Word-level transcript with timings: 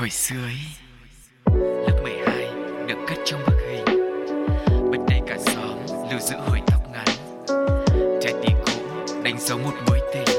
Hồi 0.00 0.10
xưa 0.10 0.36
ấy, 0.44 0.58
Lớp 1.86 2.00
12 2.02 2.46
được 2.86 2.98
cất 3.08 3.18
trong 3.24 3.40
bức 3.46 3.56
hình. 3.68 3.84
Bên 4.90 5.00
đây 5.08 5.20
cả 5.26 5.36
xóm 5.46 5.78
lưu 6.10 6.20
giữ 6.20 6.36
hồi 6.36 6.60
tóc 6.66 6.82
ngắn. 6.92 7.06
Trái 8.22 8.34
tim 8.42 8.56
cũ 8.66 8.72
đánh 9.22 9.36
dấu 9.40 9.58
một 9.58 9.74
mối 9.86 10.00
tình. 10.14 10.36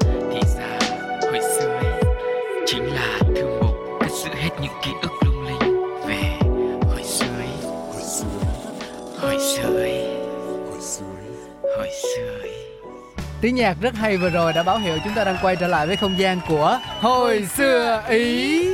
Thì 0.00 0.40
ra, 0.56 0.78
hồi 1.22 1.40
xưa 1.58 1.68
ấy, 1.68 2.02
Chính 2.66 2.84
là 2.84 3.18
thư 3.36 3.60
mục 3.62 3.76
cất 4.00 4.10
giữ 4.10 4.30
hết 4.34 4.50
những 4.62 4.72
ký 4.82 4.90
ức 5.02 5.12
lung 5.24 5.44
linh. 5.46 5.80
Về 6.06 6.38
hồi 6.82 7.02
xưa 7.04 7.26
ấy, 7.38 7.72
Hồi 7.92 8.02
xưa 8.02 9.76
ấy, 9.76 10.06
Hồi 11.62 11.90
xưa 12.02 12.38
ấy. 12.42 12.54
Tiếng 13.40 13.54
nhạc 13.54 13.76
rất 13.80 13.94
hay 13.94 14.16
vừa 14.16 14.30
rồi 14.30 14.52
đã 14.52 14.62
báo 14.62 14.78
hiệu 14.78 14.98
chúng 15.04 15.14
ta 15.14 15.24
đang 15.24 15.36
quay 15.42 15.56
trở 15.56 15.66
lại 15.66 15.86
với 15.86 15.96
không 15.96 16.18
gian 16.18 16.40
của 16.48 16.78
hồi 17.00 17.46
xưa 17.56 18.02
Ý. 18.08 18.64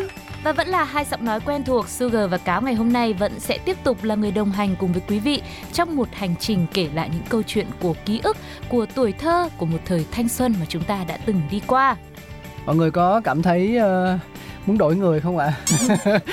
Và 0.43 0.53
vẫn 0.53 0.69
là 0.69 0.85
hai 0.85 1.05
giọng 1.05 1.25
nói 1.25 1.41
quen 1.41 1.65
thuộc 1.65 1.89
Sugar 1.89 2.31
và 2.31 2.39
Cáo 2.39 2.63
ngày 2.63 2.75
hôm 2.75 2.93
nay 2.93 3.13
vẫn 3.13 3.41
sẽ 3.41 3.59
tiếp 3.59 3.77
tục 3.85 4.05
là 4.05 4.15
người 4.15 4.31
đồng 4.31 4.51
hành 4.51 4.77
cùng 4.79 4.93
với 4.93 5.03
quý 5.09 5.19
vị 5.19 5.43
trong 5.73 5.97
một 5.97 6.09
hành 6.13 6.35
trình 6.41 6.67
kể 6.75 6.89
lại 6.95 7.11
những 7.13 7.25
câu 7.29 7.43
chuyện 7.47 7.67
của 7.81 7.95
ký 8.05 8.21
ức, 8.23 8.37
của 8.69 8.87
tuổi 8.95 9.13
thơ, 9.13 9.49
của 9.59 9.67
một 9.67 9.79
thời 9.85 10.07
thanh 10.11 10.29
xuân 10.29 10.55
mà 10.61 10.67
chúng 10.69 10.85
ta 10.85 11.05
đã 11.09 11.19
từng 11.27 11.43
đi 11.51 11.61
qua. 11.67 11.97
Mọi 12.67 12.77
người 12.77 12.91
có 12.91 13.21
cảm 13.25 13.43
thấy 13.43 13.79
uh, 13.79 14.21
muốn 14.67 14.79
đổi 14.79 14.97
người 14.97 15.21
không 15.21 15.39
ạ? 15.39 15.53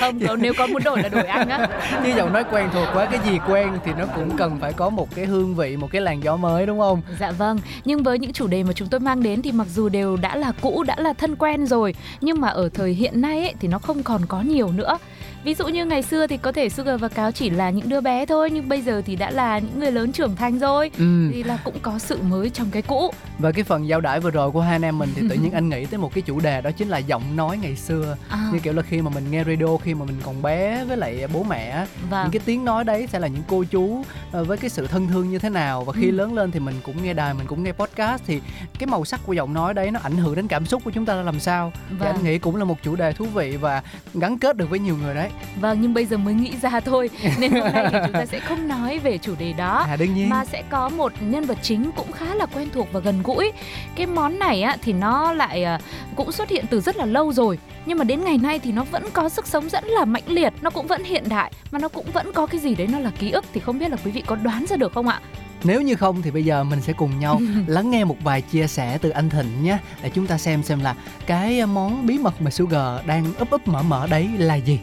không, 0.00 0.18
nếu 0.40 0.52
có 0.58 0.66
muốn 0.66 0.82
đổi 0.82 1.02
là 1.02 1.08
đổi 1.08 1.24
anh 1.24 1.48
á. 1.48 1.68
Như 2.04 2.14
giọng 2.16 2.32
nói 2.32 2.44
quen 2.50 2.68
thuộc 2.72 2.88
quá, 2.94 3.08
cái 3.10 3.20
gì 3.26 3.38
quen 3.48 3.68
thì 3.84 3.92
nó 3.98 4.06
cũng 4.14 4.36
cần 4.36 4.58
phải 4.60 4.72
có 4.72 4.90
một 4.90 5.14
cái 5.14 5.26
hương 5.26 5.54
vị, 5.54 5.76
một 5.76 5.88
cái 5.92 6.02
làn 6.02 6.22
gió 6.22 6.36
mới 6.36 6.66
đúng 6.66 6.78
không? 6.78 7.02
Dạ 7.20 7.30
vâng, 7.30 7.58
nhưng 7.84 8.02
với 8.02 8.18
những 8.18 8.32
chủ 8.32 8.46
đề 8.46 8.62
mà 8.62 8.72
chúng 8.72 8.88
tôi 8.88 9.00
mang 9.00 9.22
đến 9.22 9.42
thì 9.42 9.52
mặc 9.52 9.66
dù 9.74 9.88
đều 9.88 10.16
đã 10.16 10.36
là 10.36 10.52
cũ, 10.60 10.84
đã 10.86 10.96
là 10.98 11.12
thân 11.12 11.36
quen 11.36 11.66
rồi, 11.66 11.94
nhưng 12.20 12.40
mà 12.40 12.48
ở 12.48 12.68
thời 12.74 12.92
hiện 12.92 13.20
nay 13.20 13.40
ấy, 13.40 13.54
thì 13.60 13.68
nó 13.68 13.78
không 13.78 14.02
còn 14.02 14.26
có 14.26 14.40
nhiều 14.40 14.72
nữa 14.72 14.98
ví 15.44 15.54
dụ 15.54 15.68
như 15.68 15.84
ngày 15.84 16.02
xưa 16.02 16.26
thì 16.26 16.36
có 16.36 16.52
thể 16.52 16.68
Sugar 16.68 17.00
và 17.00 17.08
Cáo 17.08 17.32
chỉ 17.32 17.50
là 17.50 17.70
những 17.70 17.88
đứa 17.88 18.00
bé 18.00 18.26
thôi 18.26 18.50
nhưng 18.50 18.68
bây 18.68 18.80
giờ 18.80 19.02
thì 19.06 19.16
đã 19.16 19.30
là 19.30 19.58
những 19.58 19.80
người 19.80 19.92
lớn 19.92 20.12
trưởng 20.12 20.36
thành 20.36 20.58
rồi 20.58 20.90
ừ. 20.98 21.30
thì 21.32 21.42
là 21.42 21.58
cũng 21.64 21.78
có 21.82 21.98
sự 21.98 22.18
mới 22.22 22.50
trong 22.50 22.70
cái 22.70 22.82
cũ 22.82 23.10
và 23.38 23.52
cái 23.52 23.64
phần 23.64 23.88
giao 23.88 24.00
đãi 24.00 24.20
vừa 24.20 24.30
rồi 24.30 24.50
của 24.50 24.60
hai 24.60 24.72
anh 24.72 24.82
em 24.82 24.98
mình 24.98 25.10
thì 25.14 25.22
tự 25.30 25.36
nhiên 25.42 25.52
anh 25.52 25.68
nghĩ 25.68 25.86
tới 25.86 25.98
một 25.98 26.14
cái 26.14 26.22
chủ 26.22 26.40
đề 26.40 26.60
đó 26.60 26.70
chính 26.70 26.88
là 26.88 26.98
giọng 26.98 27.36
nói 27.36 27.58
ngày 27.58 27.76
xưa 27.76 28.16
à. 28.28 28.50
như 28.52 28.58
kiểu 28.58 28.72
là 28.72 28.82
khi 28.82 29.02
mà 29.02 29.10
mình 29.14 29.24
nghe 29.30 29.44
radio 29.44 29.76
khi 29.76 29.94
mà 29.94 30.04
mình 30.04 30.16
còn 30.24 30.42
bé 30.42 30.84
với 30.84 30.96
lại 30.96 31.26
bố 31.32 31.42
mẹ 31.42 31.86
vâng. 32.10 32.22
những 32.22 32.32
cái 32.32 32.40
tiếng 32.44 32.64
nói 32.64 32.84
đấy 32.84 33.06
sẽ 33.12 33.18
là 33.18 33.28
những 33.28 33.42
cô 33.48 33.64
chú 33.64 34.04
ờ, 34.32 34.44
với 34.44 34.56
cái 34.56 34.70
sự 34.70 34.86
thân 34.86 35.08
thương 35.08 35.30
như 35.30 35.38
thế 35.38 35.48
nào 35.48 35.84
và 35.84 35.92
khi 35.92 36.06
ừ. 36.06 36.10
lớn 36.10 36.34
lên 36.34 36.50
thì 36.50 36.60
mình 36.60 36.74
cũng 36.82 37.02
nghe 37.02 37.14
đài 37.14 37.34
mình 37.34 37.46
cũng 37.46 37.62
nghe 37.62 37.72
podcast 37.72 38.22
thì 38.26 38.40
cái 38.78 38.86
màu 38.86 39.04
sắc 39.04 39.20
của 39.26 39.32
giọng 39.32 39.54
nói 39.54 39.74
đấy 39.74 39.90
nó 39.90 40.00
ảnh 40.02 40.16
hưởng 40.16 40.34
đến 40.34 40.48
cảm 40.48 40.66
xúc 40.66 40.82
của 40.84 40.90
chúng 40.90 41.04
ta 41.06 41.14
làm 41.14 41.40
sao 41.40 41.72
vâng. 41.90 41.98
thì 42.00 42.06
anh 42.06 42.24
nghĩ 42.24 42.38
cũng 42.38 42.56
là 42.56 42.64
một 42.64 42.76
chủ 42.82 42.96
đề 42.96 43.12
thú 43.12 43.24
vị 43.24 43.56
và 43.56 43.82
gắn 44.14 44.38
kết 44.38 44.56
được 44.56 44.70
với 44.70 44.78
nhiều 44.78 44.96
người 44.96 45.14
đấy 45.14 45.27
Vâng 45.60 45.78
nhưng 45.80 45.94
bây 45.94 46.06
giờ 46.06 46.16
mới 46.16 46.34
nghĩ 46.34 46.52
ra 46.62 46.80
thôi. 46.80 47.10
Nên 47.38 47.52
hôm 47.52 47.72
nay 47.72 47.88
thì 47.92 47.98
chúng 48.04 48.12
ta 48.12 48.26
sẽ 48.26 48.40
không 48.40 48.68
nói 48.68 48.98
về 48.98 49.18
chủ 49.18 49.34
đề 49.38 49.52
đó 49.52 49.86
à, 49.88 49.96
đương 49.96 50.14
nhiên. 50.14 50.28
Mà 50.28 50.44
sẽ 50.44 50.62
có 50.70 50.88
một 50.88 51.12
nhân 51.20 51.44
vật 51.44 51.58
chính 51.62 51.90
cũng 51.96 52.12
khá 52.12 52.34
là 52.34 52.46
quen 52.46 52.68
thuộc 52.74 52.88
và 52.92 53.00
gần 53.00 53.22
gũi. 53.24 53.52
Cái 53.96 54.06
món 54.06 54.38
này 54.38 54.62
á, 54.62 54.76
thì 54.82 54.92
nó 54.92 55.32
lại 55.32 55.64
à, 55.64 55.80
cũng 56.16 56.32
xuất 56.32 56.48
hiện 56.48 56.64
từ 56.70 56.80
rất 56.80 56.96
là 56.96 57.04
lâu 57.04 57.32
rồi. 57.32 57.58
Nhưng 57.88 57.98
mà 57.98 58.04
đến 58.04 58.24
ngày 58.24 58.38
nay 58.38 58.58
thì 58.58 58.72
nó 58.72 58.84
vẫn 58.84 59.02
có 59.12 59.28
sức 59.28 59.46
sống 59.46 59.68
rất 59.68 59.84
là 59.84 60.04
mạnh 60.04 60.22
liệt 60.26 60.52
Nó 60.62 60.70
cũng 60.70 60.86
vẫn 60.86 61.04
hiện 61.04 61.28
đại 61.28 61.52
Mà 61.70 61.78
nó 61.78 61.88
cũng 61.88 62.06
vẫn 62.12 62.32
có 62.32 62.46
cái 62.46 62.60
gì 62.60 62.74
đấy 62.74 62.86
nó 62.86 62.98
là 62.98 63.10
ký 63.18 63.30
ức 63.30 63.44
Thì 63.52 63.60
không 63.60 63.78
biết 63.78 63.90
là 63.90 63.96
quý 64.04 64.10
vị 64.10 64.22
có 64.26 64.36
đoán 64.36 64.64
ra 64.68 64.76
được 64.76 64.92
không 64.92 65.08
ạ? 65.08 65.20
Nếu 65.64 65.80
như 65.80 65.94
không 65.94 66.22
thì 66.22 66.30
bây 66.30 66.44
giờ 66.44 66.64
mình 66.64 66.80
sẽ 66.80 66.92
cùng 66.92 67.18
nhau 67.18 67.40
lắng 67.66 67.90
nghe 67.90 68.04
một 68.04 68.16
vài 68.22 68.42
chia 68.42 68.66
sẻ 68.66 68.98
từ 69.02 69.10
anh 69.10 69.30
Thịnh 69.30 69.62
nhé 69.62 69.78
Để 70.02 70.10
chúng 70.14 70.26
ta 70.26 70.38
xem 70.38 70.62
xem 70.62 70.80
là 70.80 70.94
cái 71.26 71.66
món 71.66 72.06
bí 72.06 72.18
mật 72.18 72.42
mà 72.42 72.50
Sugar 72.50 73.06
đang 73.06 73.34
ấp 73.34 73.50
ấp 73.50 73.68
mở 73.68 73.82
mở 73.82 74.06
đấy 74.06 74.28
là 74.38 74.54
gì 74.54 74.78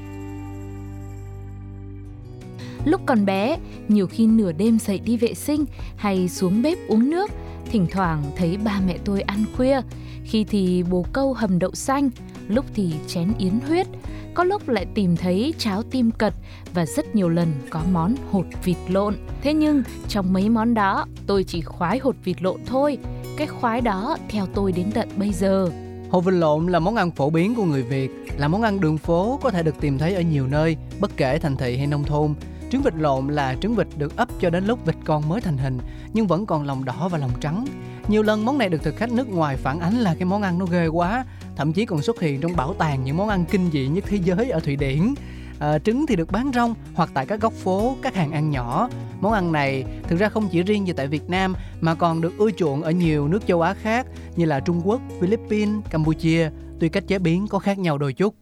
Lúc 2.86 3.02
còn 3.06 3.26
bé, 3.26 3.58
nhiều 3.88 4.08
khi 4.08 4.28
nửa 4.28 4.52
đêm 4.52 4.80
dậy 4.80 5.00
đi 5.00 5.18
vệ 5.18 5.34
sinh 5.34 5.66
hay 5.96 6.30
xuống 6.30 6.62
bếp 6.62 6.78
uống 6.88 7.10
nước, 7.10 7.32
thỉnh 7.72 7.88
thoảng 7.92 8.24
thấy 8.36 8.58
ba 8.58 8.82
mẹ 8.88 8.98
tôi 9.06 9.22
ăn 9.22 9.46
khuya, 9.58 9.82
khi 10.24 10.44
thì 10.44 10.84
bồ 10.84 11.06
câu 11.14 11.34
hầm 11.34 11.60
đậu 11.60 11.72
xanh, 11.72 12.10
lúc 12.48 12.66
thì 12.76 12.94
chén 13.08 13.32
yến 13.40 13.60
huyết, 13.68 13.88
có 14.34 14.44
lúc 14.44 14.70
lại 14.70 14.86
tìm 14.94 15.18
thấy 15.18 15.54
cháo 15.58 15.84
tim 15.84 16.12
cật 16.12 16.34
và 16.74 16.86
rất 16.86 17.16
nhiều 17.16 17.30
lần 17.30 17.48
có 17.70 17.82
món 17.92 18.16
hột 18.32 18.46
vịt 18.64 18.78
lộn. 18.88 19.16
Thế 19.42 19.54
nhưng 19.54 19.84
trong 20.08 20.34
mấy 20.34 20.50
món 20.50 20.74
đó, 20.74 21.06
tôi 21.28 21.44
chỉ 21.44 21.62
khoái 21.62 22.00
hột 22.00 22.16
vịt 22.24 22.42
lộn 22.42 22.62
thôi. 22.66 22.98
Cái 23.38 23.48
khoái 23.48 23.82
đó 23.82 24.18
theo 24.30 24.46
tôi 24.54 24.72
đến 24.72 24.92
tận 24.94 25.10
bây 25.16 25.32
giờ. 25.32 25.70
Hột 26.10 26.26
vịt 26.26 26.34
lộn 26.34 26.68
là 26.68 26.80
món 26.80 26.96
ăn 26.96 27.12
phổ 27.12 27.30
biến 27.30 27.56
của 27.56 27.66
người 27.66 27.84
Việt, 27.84 28.12
là 28.38 28.48
món 28.48 28.62
ăn 28.62 28.80
đường 28.80 28.98
phố 28.98 29.40
có 29.44 29.50
thể 29.50 29.64
được 29.64 29.76
tìm 29.82 29.98
thấy 29.98 30.16
ở 30.16 30.22
nhiều 30.22 30.48
nơi, 30.48 30.78
bất 31.00 31.18
kể 31.18 31.40
thành 31.40 31.58
thị 31.58 31.78
hay 31.78 31.88
nông 31.88 32.04
thôn. 32.04 32.34
Trứng 32.76 32.84
vịt 32.84 32.96
lộn 32.96 33.28
là 33.28 33.56
trứng 33.62 33.76
vịt 33.76 33.88
được 33.98 34.18
ấp 34.18 34.30
cho 34.40 34.50
đến 34.50 34.66
lúc 34.66 34.86
vịt 34.86 34.96
con 35.06 35.30
mới 35.30 35.42
thành 35.42 35.58
hình 35.58 35.78
nhưng 36.14 36.28
vẫn 36.28 36.46
còn 36.46 36.64
lòng 36.64 36.86
đỏ 36.86 37.08
và 37.12 37.18
lòng 37.18 37.32
trắng. 37.42 37.66
Nhiều 38.08 38.24
lần 38.24 38.46
món 38.46 38.58
này 38.58 38.70
được 38.70 38.84
thực 38.84 38.96
khách 38.96 39.12
nước 39.12 39.30
ngoài 39.30 39.58
phản 39.58 39.80
ánh 39.80 39.94
là 39.94 40.16
cái 40.16 40.26
món 40.26 40.42
ăn 40.42 40.60
nó 40.60 40.66
ghê 40.66 40.88
quá, 40.88 41.26
thậm 41.56 41.74
chí 41.74 41.86
còn 41.86 42.02
xuất 42.02 42.22
hiện 42.22 42.42
trong 42.42 42.56
bảo 42.56 42.74
tàng 42.74 43.04
những 43.04 43.18
món 43.18 43.30
ăn 43.30 43.46
kinh 43.46 43.70
dị 43.72 43.88
nhất 43.88 44.04
thế 44.08 44.18
giới 44.24 44.50
ở 44.50 44.60
Thụy 44.60 44.76
Điển. 44.76 45.14
À, 45.60 45.80
trứng 45.80 46.06
thì 46.08 46.16
được 46.16 46.32
bán 46.32 46.52
rong 46.54 46.74
hoặc 46.94 47.10
tại 47.14 47.26
các 47.26 47.42
góc 47.42 47.54
phố, 47.54 47.98
các 48.02 48.16
hàng 48.16 48.32
ăn 48.32 48.50
nhỏ. 48.50 48.90
Món 49.22 49.34
ăn 49.34 49.52
này 49.52 49.86
thực 50.08 50.20
ra 50.20 50.30
không 50.30 50.48
chỉ 50.52 50.64
riêng 50.64 50.88
gì 50.88 50.94
tại 50.94 51.08
Việt 51.08 51.30
Nam 51.30 51.54
mà 51.82 51.96
còn 51.96 52.22
được 52.22 52.38
ưa 52.38 52.52
chuộng 52.52 52.84
ở 52.84 52.92
nhiều 52.92 53.28
nước 53.28 53.48
châu 53.48 53.62
Á 53.62 53.74
khác 53.74 54.08
như 54.36 54.46
là 54.46 54.60
Trung 54.60 54.82
Quốc, 54.84 55.02
Philippines, 55.22 55.86
Campuchia. 55.90 56.50
Tuy 56.80 56.90
cách 56.90 57.08
chế 57.08 57.20
biến 57.20 57.48
có 57.48 57.60
khác 57.60 57.80
nhau 57.80 57.98
đôi 57.98 58.14
chút. 58.14 58.36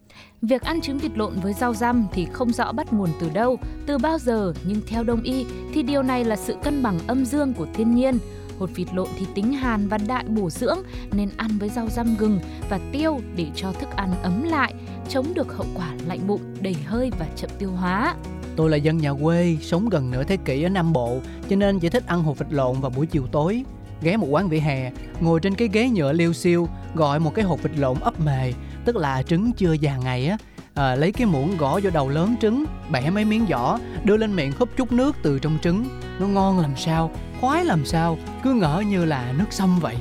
Việc 0.48 0.62
ăn 0.62 0.81
trứng 0.81 0.98
vịt 0.98 1.12
lộn 1.16 1.34
với 1.40 1.54
rau 1.54 1.74
răm 1.74 2.08
thì 2.14 2.28
không 2.34 2.54
rõ 2.54 2.72
bắt 2.72 2.94
nguồn 2.94 3.09
từ 3.20 3.30
đâu, 3.30 3.58
từ 3.86 3.98
bao 3.98 4.18
giờ, 4.20 4.54
nhưng 4.64 4.81
theo 4.88 5.04
đông 5.04 5.22
y 5.22 5.46
thì 5.74 5.84
điều 5.84 6.04
này 6.04 6.26
là 6.26 6.36
sự 6.36 6.56
cân 6.64 6.84
bằng 6.84 7.00
âm 7.08 7.26
dương 7.26 7.54
của 7.54 7.68
thiên 7.74 7.96
nhiên. 7.96 8.18
Hột 8.59 8.70
vịt 8.76 8.88
lộn 8.94 9.08
thì 9.20 9.26
tính 9.36 9.54
hàn 9.54 9.88
và 9.88 9.98
đại 9.98 10.24
bổ 10.28 10.50
dưỡng 10.50 10.78
nên 11.12 11.30
ăn 11.38 11.58
với 11.59 11.70
rau 11.70 11.88
răm 11.90 12.16
gừng 12.20 12.40
và 12.70 12.80
tiêu 12.92 13.20
để 13.36 13.46
cho 13.56 13.72
thức 13.72 13.90
ăn 13.96 14.14
ấm 14.24 14.44
lại, 14.44 14.74
chống 15.09 15.34
được 15.34 15.58
hậu 15.58 15.68
quả 15.76 15.90
lạnh 16.08 16.28
bụng, 16.28 16.42
đầy 16.62 16.75
hơi 16.86 17.12
và 17.20 17.25
chậm 17.36 17.50
tiêu 17.60 17.72
hóa. 17.72 18.16
Tôi 18.56 18.70
là 18.70 18.78
dân 18.78 18.98
nhà 18.98 19.14
quê, 19.14 19.58
sống 19.62 19.90
gần 19.90 20.12
nửa 20.12 20.24
thế 20.24 20.38
kỷ 20.38 20.64
ở 20.64 20.70
Nam 20.70 20.94
Bộ, 20.94 21.20
cho 21.50 21.56
nên 21.56 21.80
chỉ 21.80 21.90
thích 21.90 22.08
ăn 22.08 22.24
hột 22.24 22.38
vịt 22.38 22.54
lộn 22.54 22.81
vào 22.81 22.92
buổi 22.96 23.06
chiều 23.06 23.28
tối. 23.31 23.64
Ghé 24.02 24.18
một 24.18 24.28
quán 24.30 24.50
vỉa 24.50 24.60
hè, 24.60 24.92
ngồi 25.20 25.40
trên 25.40 25.56
cái 25.56 25.70
ghế 25.74 25.90
nhựa 25.90 26.14
liêu 26.14 26.34
xiêu, 26.34 26.68
gọi 26.96 27.20
một 27.20 27.36
cái 27.36 27.46
hột 27.46 27.64
vịt 27.64 27.78
lộn 27.78 28.00
ấp 28.00 28.20
mề, 28.20 28.54
tức 28.85 28.95
là 28.95 29.23
trứng 29.23 29.51
chưa 29.51 29.73
già 29.73 29.97
ngày 29.97 30.27
á. 30.27 30.38
À, 30.73 30.95
lấy 30.95 31.11
cái 31.11 31.27
muỗng 31.27 31.57
gõ 31.57 31.79
vô 31.83 31.89
đầu 31.89 32.09
lớn 32.09 32.35
trứng 32.41 32.66
bẻ 32.91 33.09
mấy 33.09 33.25
miếng 33.25 33.45
vỏ 33.45 33.79
đưa 34.03 34.17
lên 34.17 34.35
miệng 34.35 34.51
húp 34.59 34.69
chút 34.77 34.91
nước 34.91 35.16
từ 35.23 35.39
trong 35.39 35.57
trứng. 35.63 35.85
Nó 36.19 36.27
ngon 36.27 36.59
làm 36.59 36.75
sao 36.77 37.11
khoái 37.41 37.66
làm 37.66 37.85
sao 37.85 38.17
cứ 38.44 38.53
ngỡ 38.53 38.83
như 38.88 39.05
là 39.05 39.33
nước 39.38 39.45
sông 39.49 39.79
vậy. 39.81 39.95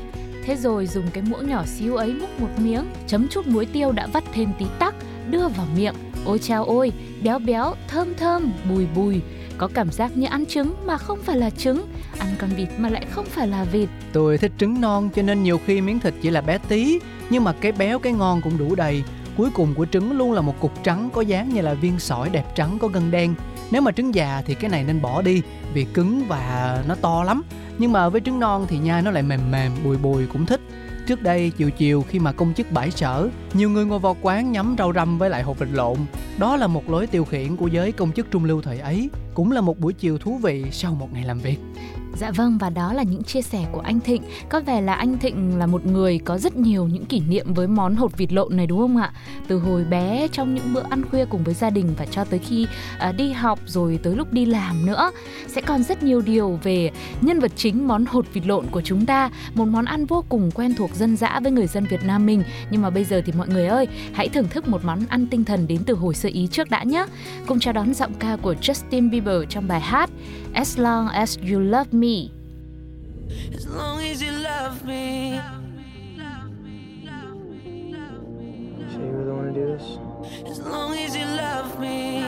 Thế 0.44 0.56
rồi 0.56 0.87
dùng 0.87 1.04
cái 1.12 1.22
muỗng 1.22 1.48
nhỏ 1.48 1.65
xíu 1.66 1.97
ấy 1.97 2.15
múc 2.15 2.41
một 2.41 2.48
miếng 2.59 2.84
chấm 3.06 3.28
chút 3.28 3.47
muối 3.47 3.66
tiêu 3.66 3.93
đã 3.93 4.06
vắt 4.06 4.25
thêm 4.32 4.53
tí 4.59 4.66
tắc 4.78 4.94
đưa 5.31 5.49
vào 5.49 5.66
miệng. 5.76 5.94
Ôi 6.25 6.38
chao 6.38 6.64
ôi 6.64 6.93
béo 7.22 7.38
béo 7.38 7.75
thơm 7.88 8.14
thơm 8.14 8.53
bùi 8.70 8.87
bùi 8.94 9.20
có 9.62 9.69
cảm 9.75 9.91
giác 9.91 10.17
như 10.17 10.27
ăn 10.27 10.47
trứng 10.47 10.75
mà 10.87 10.97
không 10.99 11.19
phải 11.23 11.37
là 11.37 11.50
trứng 11.50 11.87
ăn 12.19 12.28
con 12.39 12.50
vịt 12.50 12.69
mà 12.78 12.89
lại 12.89 13.06
không 13.11 13.25
phải 13.25 13.49
là 13.49 13.65
vịt. 13.65 13.89
Tôi 14.12 14.39
thích 14.39 14.53
trứng 14.59 14.81
non 14.81 15.09
cho 15.15 15.23
nên 15.23 15.43
nhiều 15.43 15.61
khi 15.67 15.81
miếng 15.81 16.00
thịt 16.00 16.15
chỉ 16.23 16.31
là 16.31 16.41
bé 16.41 16.59
tí 16.59 16.99
nhưng 17.31 17.45
mà 17.45 17.53
cái 17.53 17.73
béo 17.73 17.99
cái 17.99 18.12
ngon 18.12 18.41
cũng 18.41 18.59
đủ 18.59 18.75
đầy. 18.75 19.03
Cuối 19.37 19.50
cùng 19.55 19.75
của 19.75 19.87
trứng 19.87 20.12
luôn 20.12 20.33
là 20.33 20.41
một 20.41 20.61
cục 20.61 20.84
trắng 20.84 21.11
có 21.12 21.21
dáng 21.21 21.49
như 21.49 21.61
là 21.61 21.75
viên 21.75 21.99
sỏi 21.99 22.31
đẹp 22.31 22.45
trắng 22.55 22.78
có 22.81 22.89
gân 22.89 23.11
đen. 23.11 23.34
Nếu 23.71 23.83
mà 23.83 23.93
trứng 23.93 24.15
già 24.15 24.43
thì 24.47 24.55
cái 24.55 24.71
này 24.71 24.84
nên 24.84 25.03
bỏ 25.03 25.23
đi 25.23 25.43
vì 25.75 25.84
cứng 25.84 26.23
và 26.29 26.79
nó 26.89 26.94
to 26.94 27.25
lắm. 27.25 27.43
Nhưng 27.79 27.93
mà 27.93 28.09
với 28.09 28.21
trứng 28.21 28.41
non 28.41 28.67
thì 28.69 28.79
nhai 28.79 29.03
nó 29.03 29.11
lại 29.11 29.23
mềm 29.23 29.50
mềm 29.50 29.73
bùi 29.84 29.97
bùi 29.97 30.27
cũng 30.27 30.47
thích. 30.47 30.61
Trước 31.06 31.23
đây 31.23 31.53
chiều 31.56 31.70
chiều 31.70 32.05
khi 32.09 32.19
mà 32.19 32.32
công 32.32 32.55
chức 32.55 32.73
bãi 32.73 32.91
sở, 32.91 33.29
nhiều 33.55 33.70
người 33.70 33.85
ngồi 33.85 33.99
vào 33.99 34.17
quán 34.23 34.53
nhắm 34.53 34.75
rau 34.79 34.93
răm 34.93 35.19
với 35.19 35.31
lại 35.31 35.43
hột 35.43 35.59
vịt 35.59 35.69
lộn. 35.73 35.97
Đó 36.38 36.56
là 36.56 36.67
một 36.67 36.91
lối 36.91 37.06
tiêu 37.06 37.25
khiển 37.25 37.56
của 37.56 37.67
giới 37.67 37.93
công 37.93 38.12
chức 38.12 38.31
trung 38.31 38.44
lưu 38.44 38.62
thời 38.62 38.79
ấy, 38.79 39.11
cũng 39.34 39.52
là 39.52 39.61
một 39.61 39.81
buổi 39.81 39.93
chiều 39.93 40.19
thú 40.19 40.38
vị 40.43 40.64
sau 40.73 40.94
một 40.94 41.08
ngày 41.12 41.25
làm 41.25 41.38
việc. 41.38 41.58
Dạ 42.17 42.31
vâng 42.31 42.58
và 42.58 42.70
đó 42.70 42.93
là 42.93 43.02
những 43.02 43.23
chia 43.23 43.43
sẻ 43.43 43.64
của 43.73 43.81
anh 43.81 44.00
Thịnh. 44.00 44.23
Có 44.49 44.61
vẻ 44.61 44.81
là 44.81 44.94
anh 44.94 45.19
Thịnh 45.19 45.58
là 45.58 45.67
một 45.67 45.87
người 45.87 46.19
có 46.19 46.38
rất 46.38 46.56
nhiều 46.56 46.87
những 46.87 47.05
kỷ 47.05 47.20
niệm 47.20 47.55
với 47.55 47.69
món 47.69 47.94
hột 47.94 48.17
vịt 48.17 48.32
lộn 48.32 48.56
này 48.56 48.67
đúng 48.67 48.79
không 48.79 48.96
ạ? 48.96 49.12
Từ 49.49 49.58
hồi 49.58 49.84
bé 49.84 50.29
trong 50.32 50.55
những 50.55 50.75
bữa 50.75 50.82
ăn 50.90 51.02
khuya 51.11 51.25
cùng 51.25 51.44
với 51.44 51.55
gia 51.55 51.70
đình 51.70 51.94
và 51.99 52.06
cho 52.06 52.25
tới 52.25 52.38
khi 52.38 52.67
à, 52.99 53.12
đi 53.12 53.32
học 53.32 53.58
rồi 53.67 54.00
tới 54.02 54.17
lúc 54.17 54.32
đi 54.32 54.46
làm 54.46 54.87
nữa. 54.87 55.11
Sẽ 55.46 55.61
còn 55.61 55.82
rất 55.82 56.02
nhiều 56.02 56.20
điều 56.20 56.58
về 56.62 56.90
nhân 57.20 57.40
vật 57.40 57.52
chính 57.56 57.88
món 57.88 58.05
hột 58.05 58.26
vịt 58.32 58.46
lộn 58.46 58.67
của 58.70 58.82
chúng 58.82 59.06
ta, 59.06 59.31
một 59.55 59.64
món 59.64 59.85
ăn 59.85 60.06
vô 60.06 60.25
cùng 60.28 60.50
quen 60.50 60.75
thuộc 60.75 60.94
dân 60.94 61.17
dã 61.17 61.40
với 61.43 61.52
người 61.52 61.67
dân 61.67 61.87
Việt 61.90 62.05
Nam 62.05 62.26
mình. 62.26 62.43
Nhưng 62.70 62.82
mà 62.82 62.90
bây 62.90 63.05
giờ 63.05 63.23
thì 63.26 63.32
mọi 63.32 63.49
người 63.49 63.67
ơi, 63.67 63.88
hãy 64.12 64.28
thưởng 64.28 64.49
thức 64.49 64.69
một 64.69 64.85
món 64.85 65.00
ăn 65.08 65.26
tinh 65.26 65.44
thần 65.44 65.67
đến 65.67 65.78
từ 65.87 65.94
hồi 65.94 66.14
sơ 66.14 66.28
ý 66.32 66.49
trước 66.52 66.70
đã 66.70 66.82
nhé. 66.82 67.06
Cùng 67.46 67.58
chào 67.58 67.73
đón 67.73 67.94
giọng 67.94 68.14
ca 68.19 68.37
của 68.37 68.55
Justin 68.61 69.11
Bieber 69.11 69.22
Bieber 69.25 69.47
trong 69.49 69.69
bài 69.69 69.81
hát 69.81 70.11
As 70.55 70.79
Long 70.79 71.09
As 71.09 71.39
You 71.43 71.61
Love 71.61 71.93
Me. 71.93 72.29
As 73.55 73.67
long 73.67 74.01
as 74.11 74.23
you 74.23 74.33
love 74.33 74.85
me. 74.85 75.41
Sure 78.93 79.07
you 79.07 79.13
really 79.13 79.33
want 79.33 79.55
to 79.55 79.61
do 79.61 79.67
this? 79.67 79.99
As 80.51 80.61
long 80.61 80.99
as 80.99 81.17
you 81.17 81.27
love 81.27 81.81
me. 81.81 82.21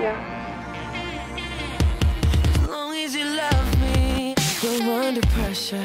Yeah. 0.00 0.32
under 5.06 5.20
pressure. 5.28 5.84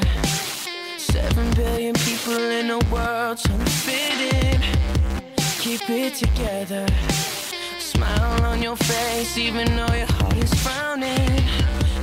Seven 0.97 1.53
billion 1.53 1.93
people 1.93 2.33
in 2.33 2.67
the 2.67 2.79
world 2.91 3.37
trying 3.37 3.65
fit 3.65 4.33
in. 4.33 4.61
Keep 5.59 5.89
it 5.89 6.15
together. 6.15 6.85
Smile 8.01 8.45
on 8.45 8.63
your 8.63 8.75
face, 8.77 9.37
even 9.37 9.75
though 9.75 9.93
your 9.93 10.11
heart 10.13 10.35
is 10.37 10.51
frowning. 10.63 11.35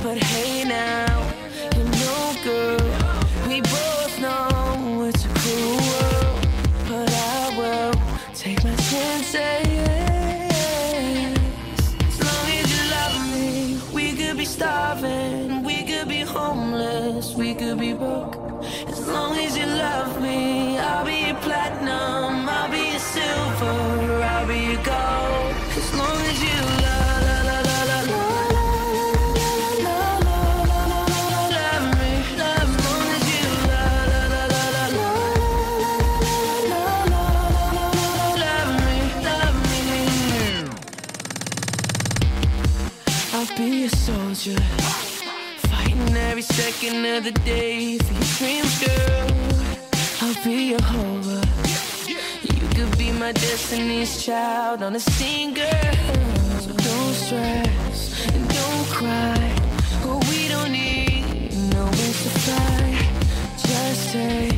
But 0.01 0.17
hey 0.17 0.63
now, 0.63 1.29
you're 1.75 1.91
no 2.07 2.35
good. 2.41 2.81
We 3.49 3.59
both 3.59 4.13
know 4.21 5.03
it's 5.09 5.25
a 5.25 5.27
cruel 5.39 5.75
world. 5.89 6.47
But 6.87 7.11
I 7.11 7.53
will 7.59 7.93
take 8.33 8.63
my 8.63 8.73
chances. 8.87 9.67
As 12.07 12.17
long 12.27 12.45
as 12.59 12.67
you 12.73 12.83
love 12.97 13.15
me, 13.35 13.81
we 13.93 14.15
could 14.15 14.37
be 14.37 14.45
starving, 14.45 15.63
we 15.65 15.83
could 15.83 16.07
be 16.07 16.21
homeless, 16.21 17.35
we 17.35 17.53
could 17.53 17.77
be 17.77 17.91
broke. 17.91 18.37
As 18.87 19.05
long 19.05 19.35
as 19.37 19.57
you 19.57 19.65
love 19.65 20.21
me, 20.21 20.77
I'll 20.77 21.03
be 21.05 21.33
platinum, 21.41 22.47
I'll 22.47 22.71
be 22.71 22.97
silver, 22.99 24.23
I'll 24.23 24.47
be 24.47 24.77
gold. 24.77 25.68
Be 43.59 43.83
a 43.83 43.89
soldier, 43.89 44.57
fighting 45.67 46.15
every 46.15 46.41
second 46.41 47.05
of 47.05 47.25
the 47.25 47.31
day 47.43 47.97
for 47.97 48.13
your 48.13 48.29
dreams, 48.37 48.73
girl. 48.85 49.27
I'll 50.21 50.43
be 50.45 50.69
your 50.71 50.81
hover. 50.81 51.41
You 52.53 52.67
could 52.75 52.97
be 52.97 53.11
my 53.11 53.33
destiny's 53.33 54.23
child 54.23 54.81
on 54.81 54.95
a 54.95 54.99
girl. 55.53 55.93
So 56.63 56.71
don't 56.71 57.13
stress 57.13 58.27
and 58.33 58.47
don't 58.47 58.87
cry. 58.97 59.41
But 60.03 60.19
we 60.29 60.47
don't 60.47 60.71
need 60.71 61.51
no 61.73 61.83
wings 61.83 62.23
to 62.23 62.31
fly. 62.45 62.85
Just 63.57 64.13
take 64.13 64.48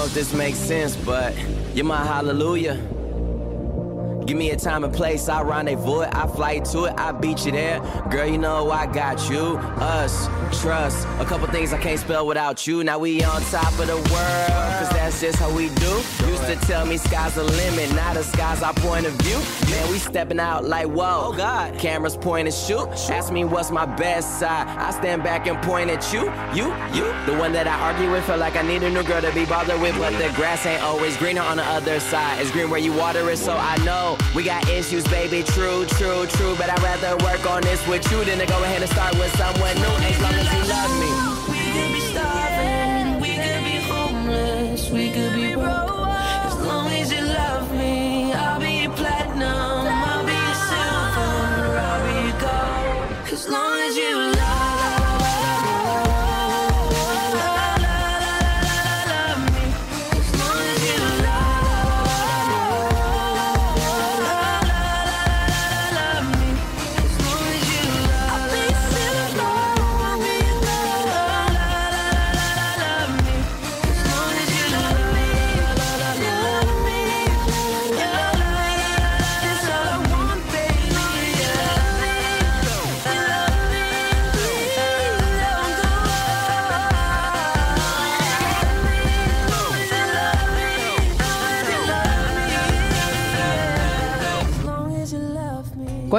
know 0.00 0.06
if 0.06 0.14
this 0.14 0.32
makes 0.32 0.56
sense, 0.56 0.96
but 0.96 1.34
you're 1.74 1.84
my 1.84 2.02
hallelujah. 2.02 2.76
Give 4.24 4.36
me 4.36 4.50
a 4.50 4.56
time 4.56 4.84
and 4.84 4.94
place, 4.94 5.28
I 5.28 5.42
rendezvous 5.42 6.02
it, 6.02 6.14
I 6.14 6.26
fly 6.26 6.60
to 6.60 6.84
it, 6.84 6.94
I 6.96 7.12
beat 7.12 7.44
you 7.44 7.52
there. 7.52 7.80
Girl, 8.10 8.26
you 8.26 8.38
know 8.38 8.70
I 8.70 8.86
got 8.86 9.28
you, 9.28 9.58
us, 9.78 10.26
trust. 10.52 11.06
A 11.18 11.24
couple 11.24 11.46
things 11.48 11.72
I 11.72 11.78
can't 11.78 11.98
spell 11.98 12.26
without 12.26 12.66
you. 12.66 12.84
Now 12.84 12.98
we 12.98 13.22
on 13.22 13.42
top 13.42 13.72
of 13.78 13.86
the 13.86 13.96
world, 13.96 14.70
cause 14.78 14.90
that's 14.90 15.20
just 15.20 15.38
how 15.38 15.54
we 15.54 15.68
do. 15.70 15.92
Used 16.26 16.46
to 16.46 16.56
tell 16.66 16.86
me 16.86 16.96
sky's 16.96 17.34
the 17.34 17.44
limit, 17.44 17.92
now 17.94 18.14
the 18.14 18.22
sky's 18.22 18.62
our 18.62 18.74
point 18.74 19.06
of 19.06 19.12
view. 19.14 19.38
Man, 19.70 19.90
we 19.90 19.98
stepping 19.98 20.40
out 20.40 20.64
like 20.64 20.86
whoa. 20.86 21.26
Oh 21.26 21.32
God. 21.36 21.78
Cameras 21.78 22.16
point 22.16 22.48
and 22.48 22.54
shoot. 22.54 22.86
Ask 23.10 23.32
me 23.32 23.44
what's 23.44 23.70
my 23.70 23.86
best 23.86 24.38
side. 24.38 24.66
I 24.68 24.90
stand 24.90 25.22
back 25.22 25.46
and 25.46 25.60
point 25.62 25.90
at 25.90 26.12
you, 26.12 26.22
you, 26.54 26.72
you. 26.94 27.04
The 27.26 27.36
one 27.38 27.52
that 27.52 27.66
I 27.66 27.78
argue 27.80 28.10
with, 28.10 28.24
feel 28.24 28.36
like 28.36 28.56
I 28.56 28.62
need 28.62 28.82
a 28.82 28.90
new 28.90 29.02
girl 29.02 29.20
to 29.20 29.32
be 29.32 29.44
bothered 29.44 29.80
with. 29.80 29.96
But 29.98 30.12
the 30.18 30.32
grass 30.34 30.66
ain't 30.66 30.82
always 30.82 31.16
greener 31.16 31.42
on 31.42 31.56
the 31.58 31.64
other 31.64 32.00
side. 32.00 32.40
It's 32.40 32.50
green 32.50 32.70
where 32.70 32.80
you 32.80 32.92
water 32.92 33.28
it, 33.30 33.38
so 33.38 33.52
I 33.56 33.76
know 33.84 34.16
we 34.34 34.42
got 34.42 34.68
issues, 34.68 35.04
baby. 35.04 35.42
True, 35.42 35.84
true, 35.86 36.26
true. 36.26 36.54
But 36.56 36.70
I'd 36.70 36.82
rather 36.82 37.16
work 37.24 37.48
on 37.48 37.62
this 37.62 37.86
with 37.86 38.10
you 38.10 38.24
than 38.24 38.38
to 38.38 38.46
go 38.46 38.62
ahead 38.64 38.82
and 38.82 38.90
start 38.90 39.14
with 39.14 39.34
someone 39.36 39.74
new. 39.76 40.00
Love 40.42 40.94
me. 41.00 41.10
We 41.52 41.60
could 41.74 41.92
be 41.92 42.00
starving, 42.12 43.20
we 43.20 43.32
could 43.44 43.64
be 43.64 43.76
homeless, 43.92 44.90
we 44.90 45.10
could 45.10 45.34
be 45.34 45.54
broke. 45.54 45.99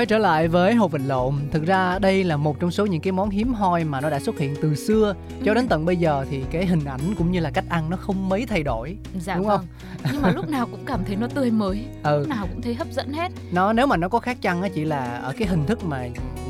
Quay 0.01 0.05
trở 0.05 0.17
lại 0.17 0.48
với 0.48 0.75
hột 0.75 0.91
vịt 0.91 1.01
lộn, 1.01 1.36
thực 1.51 1.65
ra 1.65 2.00
đây 2.00 2.24
là 2.24 2.38
một 2.38 2.60
trong 2.60 2.72
số 2.72 2.86
những 2.86 3.01
cái 3.01 3.12
món 3.12 3.29
hiếm 3.29 3.53
hoi 3.53 3.84
mà 3.84 4.01
nó 4.01 4.10
đã 4.10 4.20
xuất 4.20 4.39
hiện 4.39 4.55
từ 4.62 4.75
xưa. 4.75 5.15
Cho 5.46 5.53
đến 5.53 5.67
tận 5.67 5.86
bây 5.86 5.98
giờ 5.98 6.25
thì 6.29 6.43
cái 6.51 6.65
hình 6.65 6.86
ảnh 6.86 7.00
cũng 7.17 7.31
như 7.31 7.39
là 7.39 7.51
cách 7.51 7.63
ăn 7.70 7.89
nó 7.89 7.98
không 7.98 8.29
mấy 8.29 8.46
thay 8.46 8.63
đổi. 8.63 8.98
dạ 9.20 9.36
Đúng 9.36 9.46
vâng. 9.46 9.58
không? 9.58 9.67
nhưng 10.13 10.22
mà 10.22 10.31
lúc 10.31 10.50
nào 10.50 10.67
cũng 10.72 10.86
cảm 10.86 11.03
thấy 11.08 11.15
nó 11.15 11.27
tươi 11.27 11.51
mới. 11.51 11.86
Ừ, 12.03 12.20
lúc 12.20 12.27
nào 12.27 12.48
cũng 12.51 12.62
thấy 12.62 12.74
hấp 12.74 12.88
dẫn 12.91 13.13
hết. 13.13 13.31
Nó 13.51 13.74
nếu 13.74 13.88
mà 13.88 13.98
nó 13.98 14.10
có 14.10 14.20
khác 14.20 14.38
chăng 14.41 14.62
á 14.62 14.70
chỉ 14.74 14.86
là 14.86 15.17
ở 15.17 15.34
cái 15.38 15.48
hình 15.48 15.65
thức 15.65 15.84
mà 15.84 16.08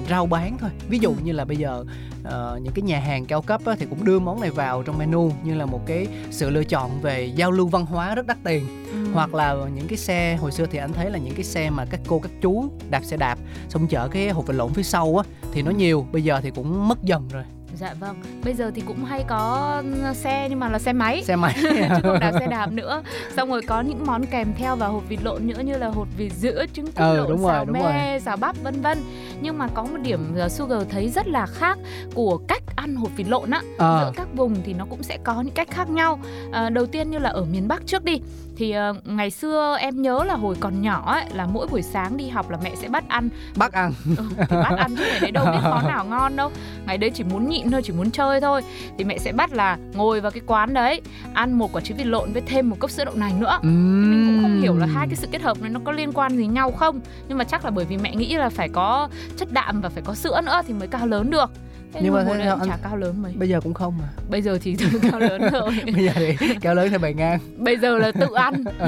rau 0.09 0.25
bán 0.25 0.57
thôi. 0.57 0.69
Ví 0.89 0.99
dụ 0.99 1.13
như 1.23 1.31
là 1.31 1.45
bây 1.45 1.57
giờ 1.57 1.83
ờ, 2.23 2.59
những 2.63 2.73
cái 2.73 2.83
nhà 2.83 2.99
hàng 2.99 3.25
cao 3.25 3.41
cấp 3.41 3.61
á, 3.65 3.75
thì 3.79 3.85
cũng 3.89 4.05
đưa 4.05 4.19
món 4.19 4.41
này 4.41 4.49
vào 4.49 4.83
trong 4.83 4.97
menu 4.97 5.31
như 5.43 5.55
là 5.55 5.65
một 5.65 5.81
cái 5.85 6.07
sự 6.31 6.49
lựa 6.49 6.63
chọn 6.63 7.01
về 7.01 7.25
giao 7.35 7.51
lưu 7.51 7.67
văn 7.67 7.85
hóa 7.85 8.15
rất 8.15 8.27
đắt 8.27 8.37
tiền. 8.43 8.65
Ừ. 8.91 9.11
hoặc 9.13 9.33
là 9.33 9.55
những 9.75 9.87
cái 9.87 9.97
xe 9.97 10.35
hồi 10.35 10.51
xưa 10.51 10.65
thì 10.65 10.77
anh 10.77 10.93
thấy 10.93 11.09
là 11.09 11.17
những 11.17 11.35
cái 11.35 11.43
xe 11.43 11.69
mà 11.69 11.85
các 11.85 11.99
cô 12.07 12.19
các 12.19 12.31
chú 12.41 12.69
đạp 12.89 13.03
xe 13.03 13.17
đạp 13.17 13.37
xong 13.69 13.87
chở 13.87 14.07
cái 14.07 14.29
hộp 14.29 14.47
vịt 14.47 14.55
lộn 14.55 14.73
phía 14.73 14.83
sau 14.83 15.17
á 15.17 15.23
thì 15.53 15.61
nó 15.61 15.71
nhiều 15.71 16.05
bây 16.11 16.23
giờ 16.23 16.39
thì 16.43 16.51
cũng 16.51 16.87
mất 16.87 17.03
dần 17.03 17.27
rồi 17.33 17.43
dạ 17.81 17.93
vâng 17.99 18.21
bây 18.43 18.53
giờ 18.53 18.71
thì 18.75 18.81
cũng 18.87 19.05
hay 19.05 19.23
có 19.27 19.83
xe 20.13 20.47
nhưng 20.49 20.59
mà 20.59 20.69
là 20.69 20.79
xe 20.79 20.93
máy. 20.93 21.23
Xe 21.23 21.35
máy. 21.35 21.55
Chứ 21.63 21.69
không 22.03 22.19
đạp 22.19 22.31
xe 22.39 22.47
đạp 22.47 22.71
nữa. 22.71 23.03
Xong 23.35 23.51
rồi 23.51 23.61
có 23.61 23.81
những 23.81 24.05
món 24.05 24.25
kèm 24.25 24.53
theo 24.57 24.75
vào 24.75 24.91
hộp 24.91 25.03
vịt 25.09 25.19
lộn 25.23 25.47
nữa 25.47 25.61
như 25.65 25.77
là 25.77 25.87
hột 25.87 26.07
vịt 26.17 26.31
sữa 26.33 26.65
trứng 26.73 26.85
cút 26.85 26.95
Ừ, 26.95 27.17
lộn 27.17 27.29
đúng 27.29 27.41
rồi, 27.41 27.51
xào 27.51 27.65
đúng 27.65 27.73
me 27.73 28.19
xào 28.19 28.37
bắp 28.37 28.55
vân 28.63 28.81
vân. 28.81 29.03
Nhưng 29.41 29.57
mà 29.57 29.67
có 29.73 29.83
một 29.83 29.97
điểm 30.01 30.35
uh, 30.45 30.51
Sugar 30.51 30.81
thấy 30.89 31.09
rất 31.09 31.27
là 31.27 31.45
khác 31.45 31.77
của 32.13 32.37
cách 32.47 32.63
ăn 32.75 32.95
hột 32.95 33.09
vịt 33.15 33.27
lộn 33.27 33.51
á. 33.51 33.61
Ờ. 33.77 33.99
giữa 34.05 34.11
các 34.15 34.27
vùng 34.33 34.55
thì 34.65 34.73
nó 34.73 34.85
cũng 34.89 35.03
sẽ 35.03 35.17
có 35.23 35.41
những 35.41 35.53
cách 35.53 35.71
khác 35.71 35.89
nhau. 35.89 36.19
À, 36.51 36.69
đầu 36.69 36.85
tiên 36.85 37.11
như 37.11 37.19
là 37.19 37.29
ở 37.29 37.45
miền 37.45 37.67
Bắc 37.67 37.87
trước 37.87 38.03
đi 38.03 38.21
thì 38.61 38.71
ờ, 38.71 38.93
ngày 39.03 39.31
xưa 39.31 39.77
em 39.79 40.01
nhớ 40.01 40.23
là 40.23 40.33
hồi 40.35 40.55
còn 40.59 40.81
nhỏ 40.81 41.11
ấy 41.13 41.25
là 41.33 41.45
mỗi 41.45 41.67
buổi 41.67 41.81
sáng 41.81 42.17
đi 42.17 42.29
học 42.29 42.49
là 42.49 42.57
mẹ 42.63 42.75
sẽ 42.75 42.87
bắt 42.89 43.03
ăn. 43.07 43.29
Bắt 43.57 43.71
ăn. 43.71 43.93
Ừ, 44.17 44.23
thì 44.37 44.55
bắt 44.55 44.75
ăn 44.77 44.95
chứ 44.97 45.03
ngày 45.03 45.19
đấy 45.21 45.31
đâu 45.31 45.45
biết 45.45 45.59
món 45.63 45.87
nào 45.87 46.05
ngon 46.05 46.35
đâu. 46.35 46.51
Ngày 46.85 46.97
đấy 46.97 47.11
chỉ 47.13 47.23
muốn 47.23 47.49
nhịn 47.49 47.71
thôi 47.71 47.81
chỉ 47.83 47.93
muốn 47.93 48.11
chơi 48.11 48.41
thôi. 48.41 48.61
Thì 48.97 49.03
mẹ 49.03 49.17
sẽ 49.17 49.31
bắt 49.31 49.53
là 49.53 49.77
ngồi 49.93 50.21
vào 50.21 50.31
cái 50.31 50.41
quán 50.45 50.73
đấy 50.73 51.01
ăn 51.33 51.53
một 51.53 51.69
quả 51.73 51.81
trứng 51.81 51.97
vịt 51.97 52.07
lộn 52.07 52.33
với 52.33 52.41
thêm 52.45 52.69
một 52.69 52.75
cốc 52.79 52.91
sữa 52.91 53.05
đậu 53.05 53.15
nành 53.15 53.39
nữa. 53.39 53.59
Thì 53.61 53.67
mình 53.69 54.25
cũng 54.27 54.41
không 54.41 54.61
hiểu 54.61 54.77
là 54.77 54.85
hai 54.85 55.07
cái 55.07 55.15
sự 55.15 55.27
kết 55.31 55.41
hợp 55.41 55.61
này 55.61 55.69
nó 55.69 55.79
có 55.83 55.91
liên 55.91 56.11
quan 56.13 56.37
gì 56.37 56.47
nhau 56.47 56.71
không. 56.71 56.99
Nhưng 57.27 57.37
mà 57.37 57.43
chắc 57.43 57.65
là 57.65 57.71
bởi 57.71 57.85
vì 57.85 57.97
mẹ 57.97 58.15
nghĩ 58.15 58.35
là 58.35 58.49
phải 58.49 58.69
có 58.69 59.09
chất 59.37 59.51
đạm 59.51 59.81
và 59.81 59.89
phải 59.89 60.03
có 60.05 60.13
sữa 60.15 60.41
nữa 60.45 60.61
thì 60.67 60.73
mới 60.73 60.87
cao 60.87 61.07
lớn 61.07 61.29
được 61.29 61.49
Thế 61.93 61.99
Nhưng 62.03 62.13
mà 62.13 62.23
thế 62.23 62.29
cũng 62.29 62.59
anh- 62.59 62.67
chả 62.69 62.77
cao 62.83 62.97
lớn 62.97 63.21
mấy 63.21 63.33
bây 63.35 63.49
giờ 63.49 63.61
cũng 63.61 63.73
không 63.73 63.93
mà. 64.01 64.07
Bây 64.29 64.41
giờ 64.41 64.57
thì 64.61 64.75
cao 65.11 65.19
lớn 65.19 65.41
rồi. 65.51 65.71
Bây 65.95 66.05
giờ 66.05 66.11
thì 66.15 66.47
cao 66.61 66.75
lớn 66.75 66.89
theo 66.89 66.99
bề 66.99 67.13
ngang. 67.13 67.39
Bây 67.57 67.77
giờ 67.77 67.97
là 67.97 68.11
tự 68.11 68.27
ăn. 68.35 68.63
Ừ. 68.79 68.87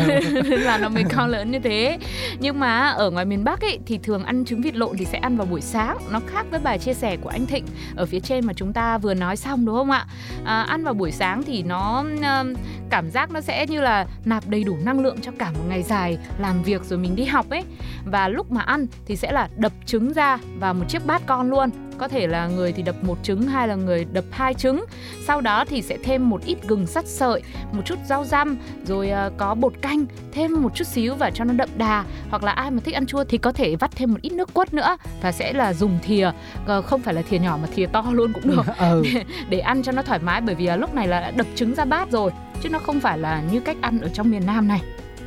nên 0.50 0.62
là 0.62 0.78
nó 0.78 0.90
mới 0.90 1.04
cao 1.10 1.28
lớn 1.28 1.52
như 1.52 1.60
thế. 1.60 1.98
Nhưng 2.40 2.60
mà 2.60 2.88
ở 2.90 3.12
ngoài 3.12 3.26
miền 3.26 3.44
Bắc 3.44 3.62
ấy 3.62 3.80
thì 3.86 3.98
thường 4.04 4.24
ăn 4.24 4.46
trứng 4.46 4.62
vịt 4.62 4.76
lộn 4.76 4.98
thì 4.98 5.06
sẽ 5.06 5.18
ăn 5.18 5.38
vào 5.38 5.48
buổi 5.48 5.62
sáng. 5.62 5.98
Nó 6.12 6.20
khác 6.28 6.46
với 6.52 6.60
bài 6.60 6.80
chia 6.80 6.94
sẻ 6.94 7.18
của 7.18 7.30
anh 7.30 7.46
Thịnh 7.46 7.66
ở 7.96 8.06
phía 8.06 8.20
trên 8.20 8.46
mà 8.46 8.54
chúng 8.54 8.74
ta 8.74 8.98
vừa 8.98 9.14
nói 9.14 9.36
xong 9.38 9.66
đúng 9.66 9.76
không 9.76 9.92
ạ? 9.92 10.06
À, 10.46 10.62
ăn 10.62 10.84
vào 10.84 10.94
buổi 10.94 11.12
sáng 11.12 11.44
thì 11.44 11.64
nó 11.64 12.04
um, 12.40 12.54
cảm 12.90 13.10
giác 13.10 13.32
nó 13.32 13.42
sẽ 13.42 13.66
như 13.68 13.82
là 13.82 14.06
nạp 14.26 14.48
đầy 14.48 14.64
đủ 14.64 14.78
năng 14.86 15.00
lượng 15.00 15.18
cho 15.22 15.32
cả 15.40 15.52
một 15.52 15.64
ngày 15.70 15.84
dài 15.84 16.18
làm 16.40 16.64
việc 16.64 16.84
rồi 16.84 17.00
mình 17.00 17.16
đi 17.16 17.26
học 17.26 17.50
ấy. 17.50 17.64
Và 18.06 18.28
lúc 18.28 18.52
mà 18.52 18.62
ăn 18.62 18.88
thì 19.06 19.16
sẽ 19.16 19.32
là 19.32 19.50
đập 19.58 19.72
trứng 19.86 20.14
ra 20.14 20.38
vào 20.60 20.74
một 20.74 20.86
chiếc 20.90 21.06
bát 21.06 21.22
con 21.26 21.50
luôn 21.50 21.70
có 22.04 22.08
thể 22.08 22.28
là 22.28 22.48
người 22.48 22.74
thì 22.74 22.84
đập 22.84 22.96
một 23.02 23.18
trứng 23.24 23.42
hay 23.42 23.68
là 23.68 23.76
người 23.76 24.06
đập 24.06 24.24
hai 24.32 24.54
trứng. 24.54 24.86
Sau 25.28 25.42
đó 25.42 25.66
thì 25.66 25.82
sẽ 25.82 25.98
thêm 26.04 26.30
một 26.30 26.42
ít 26.46 26.58
gừng 26.68 26.88
sắt 26.88 27.08
sợi 27.08 27.42
một 27.72 27.82
chút 27.86 28.00
rau 28.06 28.26
răm 28.26 28.58
rồi 28.86 29.10
à, 29.10 29.30
có 29.38 29.56
bột 29.56 29.74
canh 29.82 30.06
thêm 30.34 30.62
một 30.62 30.76
chút 30.76 30.84
xíu 30.88 31.16
và 31.16 31.32
cho 31.32 31.44
nó 31.44 31.54
đậm 31.54 31.70
đà. 31.78 32.06
Hoặc 32.30 32.44
là 32.44 32.52
ai 32.52 32.72
mà 32.72 32.80
thích 32.86 32.96
ăn 32.96 33.06
chua 33.06 33.24
thì 33.24 33.38
có 33.38 33.52
thể 33.52 33.76
vắt 33.76 33.92
thêm 33.96 34.12
một 34.12 34.22
ít 34.22 34.32
nước 34.34 34.54
quất 34.54 34.74
nữa 34.74 34.98
và 35.22 35.32
sẽ 35.32 35.54
là 35.54 35.74
dùng 35.74 36.00
thìa. 36.04 36.32
Ờ, 36.66 36.82
không 36.82 37.02
phải 37.02 37.14
là 37.14 37.22
thìa 37.22 37.40
nhỏ 37.40 37.60
mà 37.62 37.68
thìa 37.76 37.86
to 37.86 38.04
luôn 38.12 38.34
cũng 38.34 38.48
được. 38.48 38.66
Ừ. 38.78 39.04
Để 39.50 39.60
ăn 39.60 39.84
cho 39.84 39.92
nó 39.92 40.02
thoải 40.02 40.20
mái 40.20 40.42
bởi 40.42 40.56
vì 40.56 40.66
là 40.66 40.76
lúc 40.76 40.94
này 40.94 41.08
là 41.08 41.20
đã 41.20 41.32
đập 41.32 41.48
trứng 41.56 41.76
ra 41.76 41.86
bát 41.86 42.12
rồi 42.12 42.32
chứ 42.62 42.70
nó 42.70 42.80
không 42.80 43.00
phải 43.00 43.18
là 43.18 43.42
như 43.52 43.60
cách 43.60 43.78
ăn 43.82 44.02
ở 44.02 44.10
trong 44.14 44.32
miền 44.32 44.46
Nam 44.46 44.68
này. 44.68 44.82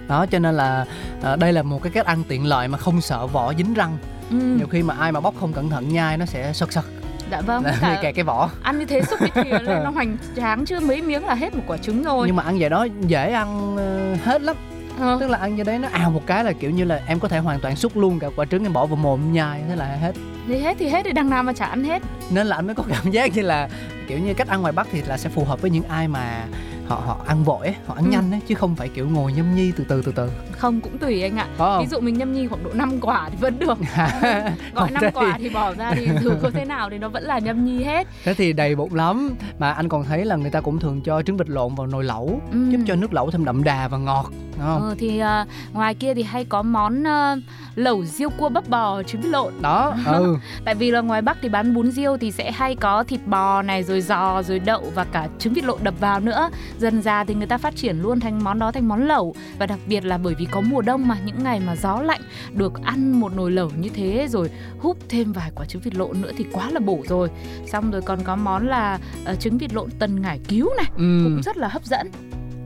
Đó 0.09 0.26
cho 0.26 0.38
nên 0.38 0.54
là 0.54 0.85
à, 1.23 1.37
đây 1.37 1.52
là 1.52 1.62
một 1.62 1.83
cái 1.83 1.92
cách 1.92 2.06
ăn 2.06 2.25
tiện 2.28 2.47
lợi 2.47 2.68
mà 2.68 2.78
không 2.78 3.00
sợ 3.00 3.26
vỏ 3.26 3.54
dính 3.54 3.75
răng 3.75 3.99
ừ, 4.30 4.37
nhiều 4.37 4.66
khi 4.66 4.83
mà 4.83 4.95
ai 4.95 5.12
mà 5.12 5.21
bóc 5.21 5.35
không 5.40 5.52
cẩn 5.52 5.71
thận 5.71 5.88
nhai 5.88 6.18
nó 6.18 6.26
sẽ 6.26 6.52
sật 6.52 6.73
sật 6.73 6.85
dạ 7.30 7.40
vâng 7.40 7.64
là 7.64 7.78
cả 7.80 7.99
kẹt 8.02 8.14
cái 8.14 8.25
vỏ. 8.25 8.50
ăn 8.62 8.78
như 8.78 8.85
thế 8.85 9.02
xúc 9.02 9.18
cái 9.21 9.45
thìa 9.45 9.59
lên 9.59 9.85
nó 9.85 9.90
hoành 9.95 10.16
tráng 10.37 10.64
chưa 10.66 10.80
mấy 10.80 11.02
miếng 11.02 11.26
là 11.26 11.35
hết 11.35 11.54
một 11.54 11.62
quả 11.66 11.76
trứng 11.76 12.02
rồi. 12.02 12.26
Nhưng 12.26 12.37
mà 12.37 12.42
ăn 12.42 12.56
vậy 12.59 12.71
đó 12.71 12.87
dễ 13.00 13.33
ăn 13.33 13.76
ờ, 13.76 14.14
hết 14.25 14.42
lắm. 14.42 14.56
Ờ, 15.00 15.16
tức 15.21 15.30
là 15.30 15.38
ăn 15.38 15.56
như 15.56 15.62
đấy 15.62 15.78
nó 15.78 15.88
ào 15.92 16.11
một 16.11 16.23
cái 16.26 16.45
là 16.45 16.52
kiểu 16.52 16.71
như 16.71 16.85
là 16.85 17.00
em 17.06 17.18
có 17.21 17.28
thể 17.28 17.38
hoàn 17.38 17.61
toàn 17.61 17.76
xúc 17.76 17.97
luôn 17.97 18.18
cả 18.18 18.28
quả 18.37 18.45
trứng 18.45 18.62
em 18.62 18.73
bỏ 18.73 18.87
vào 18.87 18.97
mồm 18.97 19.33
nhai 19.33 19.62
thế 19.68 19.76
là 19.76 19.87
hết. 19.87 20.12
Thì 20.49 20.59
hết 20.59 20.76
thì 20.78 20.88
hết 20.88 21.02
thì 21.04 21.12
đằng 21.12 21.30
nào 21.30 21.42
mà 21.42 21.52
chả 21.52 21.66
ăn 21.66 21.85
hết. 21.85 22.02
Nên 22.30 22.47
là 22.47 22.56
anh 22.56 22.66
mới 22.66 22.75
có 22.75 22.85
cảm 22.88 23.11
giác 23.11 23.35
như 23.35 23.42
là 23.42 23.68
kiểu 24.09 24.18
như 24.18 24.35
cách 24.35 24.49
ăn 24.49 24.61
ngoài 24.61 24.73
bắc 24.73 24.87
thì 24.92 25.02
là 25.02 25.16
sẽ 25.18 25.28
phù 25.28 25.45
hợp 25.45 25.61
với 25.62 25.71
những 25.71 25.85
ai 25.88 26.09
mà 26.09 26.45
họ 26.88 27.02
họ 27.07 27.16
ăn 27.26 27.45
vội 27.45 27.66
ấy, 27.66 27.76
họ 27.87 27.95
ăn 27.95 28.05
Ừ. 28.05 28.11
nhanh 28.11 28.31
ấy 28.35 28.40
chứ 28.49 28.55
không 28.55 28.76
phải 28.76 28.88
kiểu 28.88 29.09
ngồi 29.09 29.33
nhâm 29.33 29.55
nhi 29.55 29.73
từ 29.76 29.85
từ 29.88 30.02
từ 30.02 30.12
từ. 30.12 30.31
Không 30.52 30.81
cũng 30.81 30.99
tùy 30.99 31.23
anh 31.23 31.37
ạ. 31.37 31.47
Có 31.59 31.81
ví 31.81 31.87
dụ 31.87 32.00
mình 32.00 32.19
nhâm 32.19 32.33
nhi 32.33 32.47
khoảng 32.47 32.64
độ 32.64 32.71
5 32.75 33.00
quả 33.00 33.28
thì 33.31 33.37
vẫn 33.40 33.59
được. 33.59 33.78
Gọi 33.97 34.52
Còn 34.75 34.95
5 34.95 35.02
thế 35.02 35.11
quả 35.14 35.37
thì- 35.38 35.49
bỏ 35.49 35.75
ra 35.75 35.93
thì 35.97 36.09
dù 36.23 36.31
có 36.43 36.50
thế 36.50 36.64
nào 36.64 36.90
thì 36.90 36.99
nó 36.99 37.09
vẫn 37.09 37.23
là 37.23 37.38
nhâm 37.38 37.64
nhi 37.64 37.85
hết. 37.85 38.07
Thế 38.25 38.35
thì 38.35 38.52
đầy 38.52 38.75
bụng 38.76 38.95
lắm. 38.95 39.35
Mà 39.59 39.73
anh 39.73 39.88
còn 39.88 40.05
thấy 40.05 40.25
là 40.25 40.37
người 40.37 40.50
ta 40.50 40.61
cũng 40.61 40.78
thường 40.78 41.00
cho 41.00 41.23
trứng 41.23 41.37
vịt 41.37 41.49
lộn 41.49 41.75
vào 41.75 41.87
nồi 41.87 42.05
lẩu 42.05 42.40
Ừ. 42.52 42.59
giúp 42.71 42.78
cho 42.87 42.95
nước 42.95 43.12
lẩu 43.14 43.31
thêm 43.31 43.45
đậm 43.45 43.64
đà 43.64 43.88
và 43.88 43.99
ngọt 43.99 44.26
đúng 44.59 44.66
không? 44.66 44.83
Ờ, 44.83 44.95
thì 44.99 45.19
à, 45.19 45.47
ngoài 45.73 45.95
kia 45.95 46.14
thì 46.14 46.23
hay 46.23 46.45
có 46.45 46.62
món 46.62 47.07
à, 47.07 47.37
lẩu 47.75 48.05
riêu 48.05 48.31
cua 48.31 48.49
bắp 48.49 48.69
bò 48.69 49.02
trứng 49.02 49.21
vịt 49.21 49.31
lộn. 49.31 49.52
Đó 49.62 49.95
ừ. 50.07 50.37
Tại 50.64 50.75
vì 50.75 50.90
là 50.90 51.00
ngoài 51.00 51.23
bắc 51.23 51.38
thì 51.43 51.49
bán 51.49 51.75
bún 51.75 51.90
riêu 51.90 52.16
thì 52.16 52.31
sẽ 52.33 52.50
hay 52.52 52.75
có 52.76 53.05
thịt 53.05 53.21
bò 53.26 53.62
này 53.62 53.83
rồi 53.83 54.00
giò 54.00 54.43
rồi 54.43 54.59
đậu 54.59 54.83
và 54.95 55.05
cả 55.05 55.28
trứng 55.38 55.52
vịt 55.52 55.64
lộn 55.64 55.78
đập 55.83 55.95
vào 56.00 56.21
nữa 56.21 56.50
dần 56.78 57.02
ra 57.02 57.25
thì 57.25 57.35
người 57.35 57.47
ta 57.47 57.59
phát 57.59 57.76
triển 57.76 58.02
luôn 58.02 58.21
thành 58.21 58.45
món 58.45 58.59
đó 58.59 58.73
thành 58.73 58.88
món 58.88 59.06
lẩu 59.06 59.35
và 59.59 59.66
đặc 59.66 59.78
biệt 59.87 60.04
là 60.04 60.18
bởi 60.18 60.35
vì 60.35 60.45
có 60.45 60.61
mùa 60.61 60.83
đông 60.83 61.09
mà 61.09 61.18
những 61.25 61.45
ngày 61.45 61.61
mà 61.61 61.76
gió 61.76 62.02
lạnh 62.02 62.21
được 62.54 62.73
ăn 62.83 63.21
một 63.21 63.33
nồi 63.37 63.50
lẩu 63.50 63.71
như 63.80 63.88
thế 63.88 64.26
rồi 64.30 64.50
húp 64.78 64.97
thêm 65.09 65.33
vài 65.33 65.50
quả 65.54 65.66
trứng 65.66 65.83
vịt 65.83 65.95
lộn 65.95 66.21
nữa 66.21 66.30
thì 66.37 66.45
quá 66.52 66.71
là 66.71 66.80
bổ 66.80 66.99
rồi 67.09 67.28
xong 67.66 67.90
rồi 67.90 68.02
còn 68.02 68.18
có 68.25 68.37
món 68.37 68.68
là 68.68 68.99
ờ, 69.25 69.35
trứng 69.35 69.59
vịt 69.59 69.75
lộn 69.75 69.90
tần 69.99 70.23
ngải 70.23 70.40
cứu 70.49 70.71
này 70.76 70.87
ừ. 70.97 71.21
cũng 71.25 71.40
rất 71.45 71.56
là 71.56 71.68
hấp 71.68 71.85
dẫn 71.85 72.11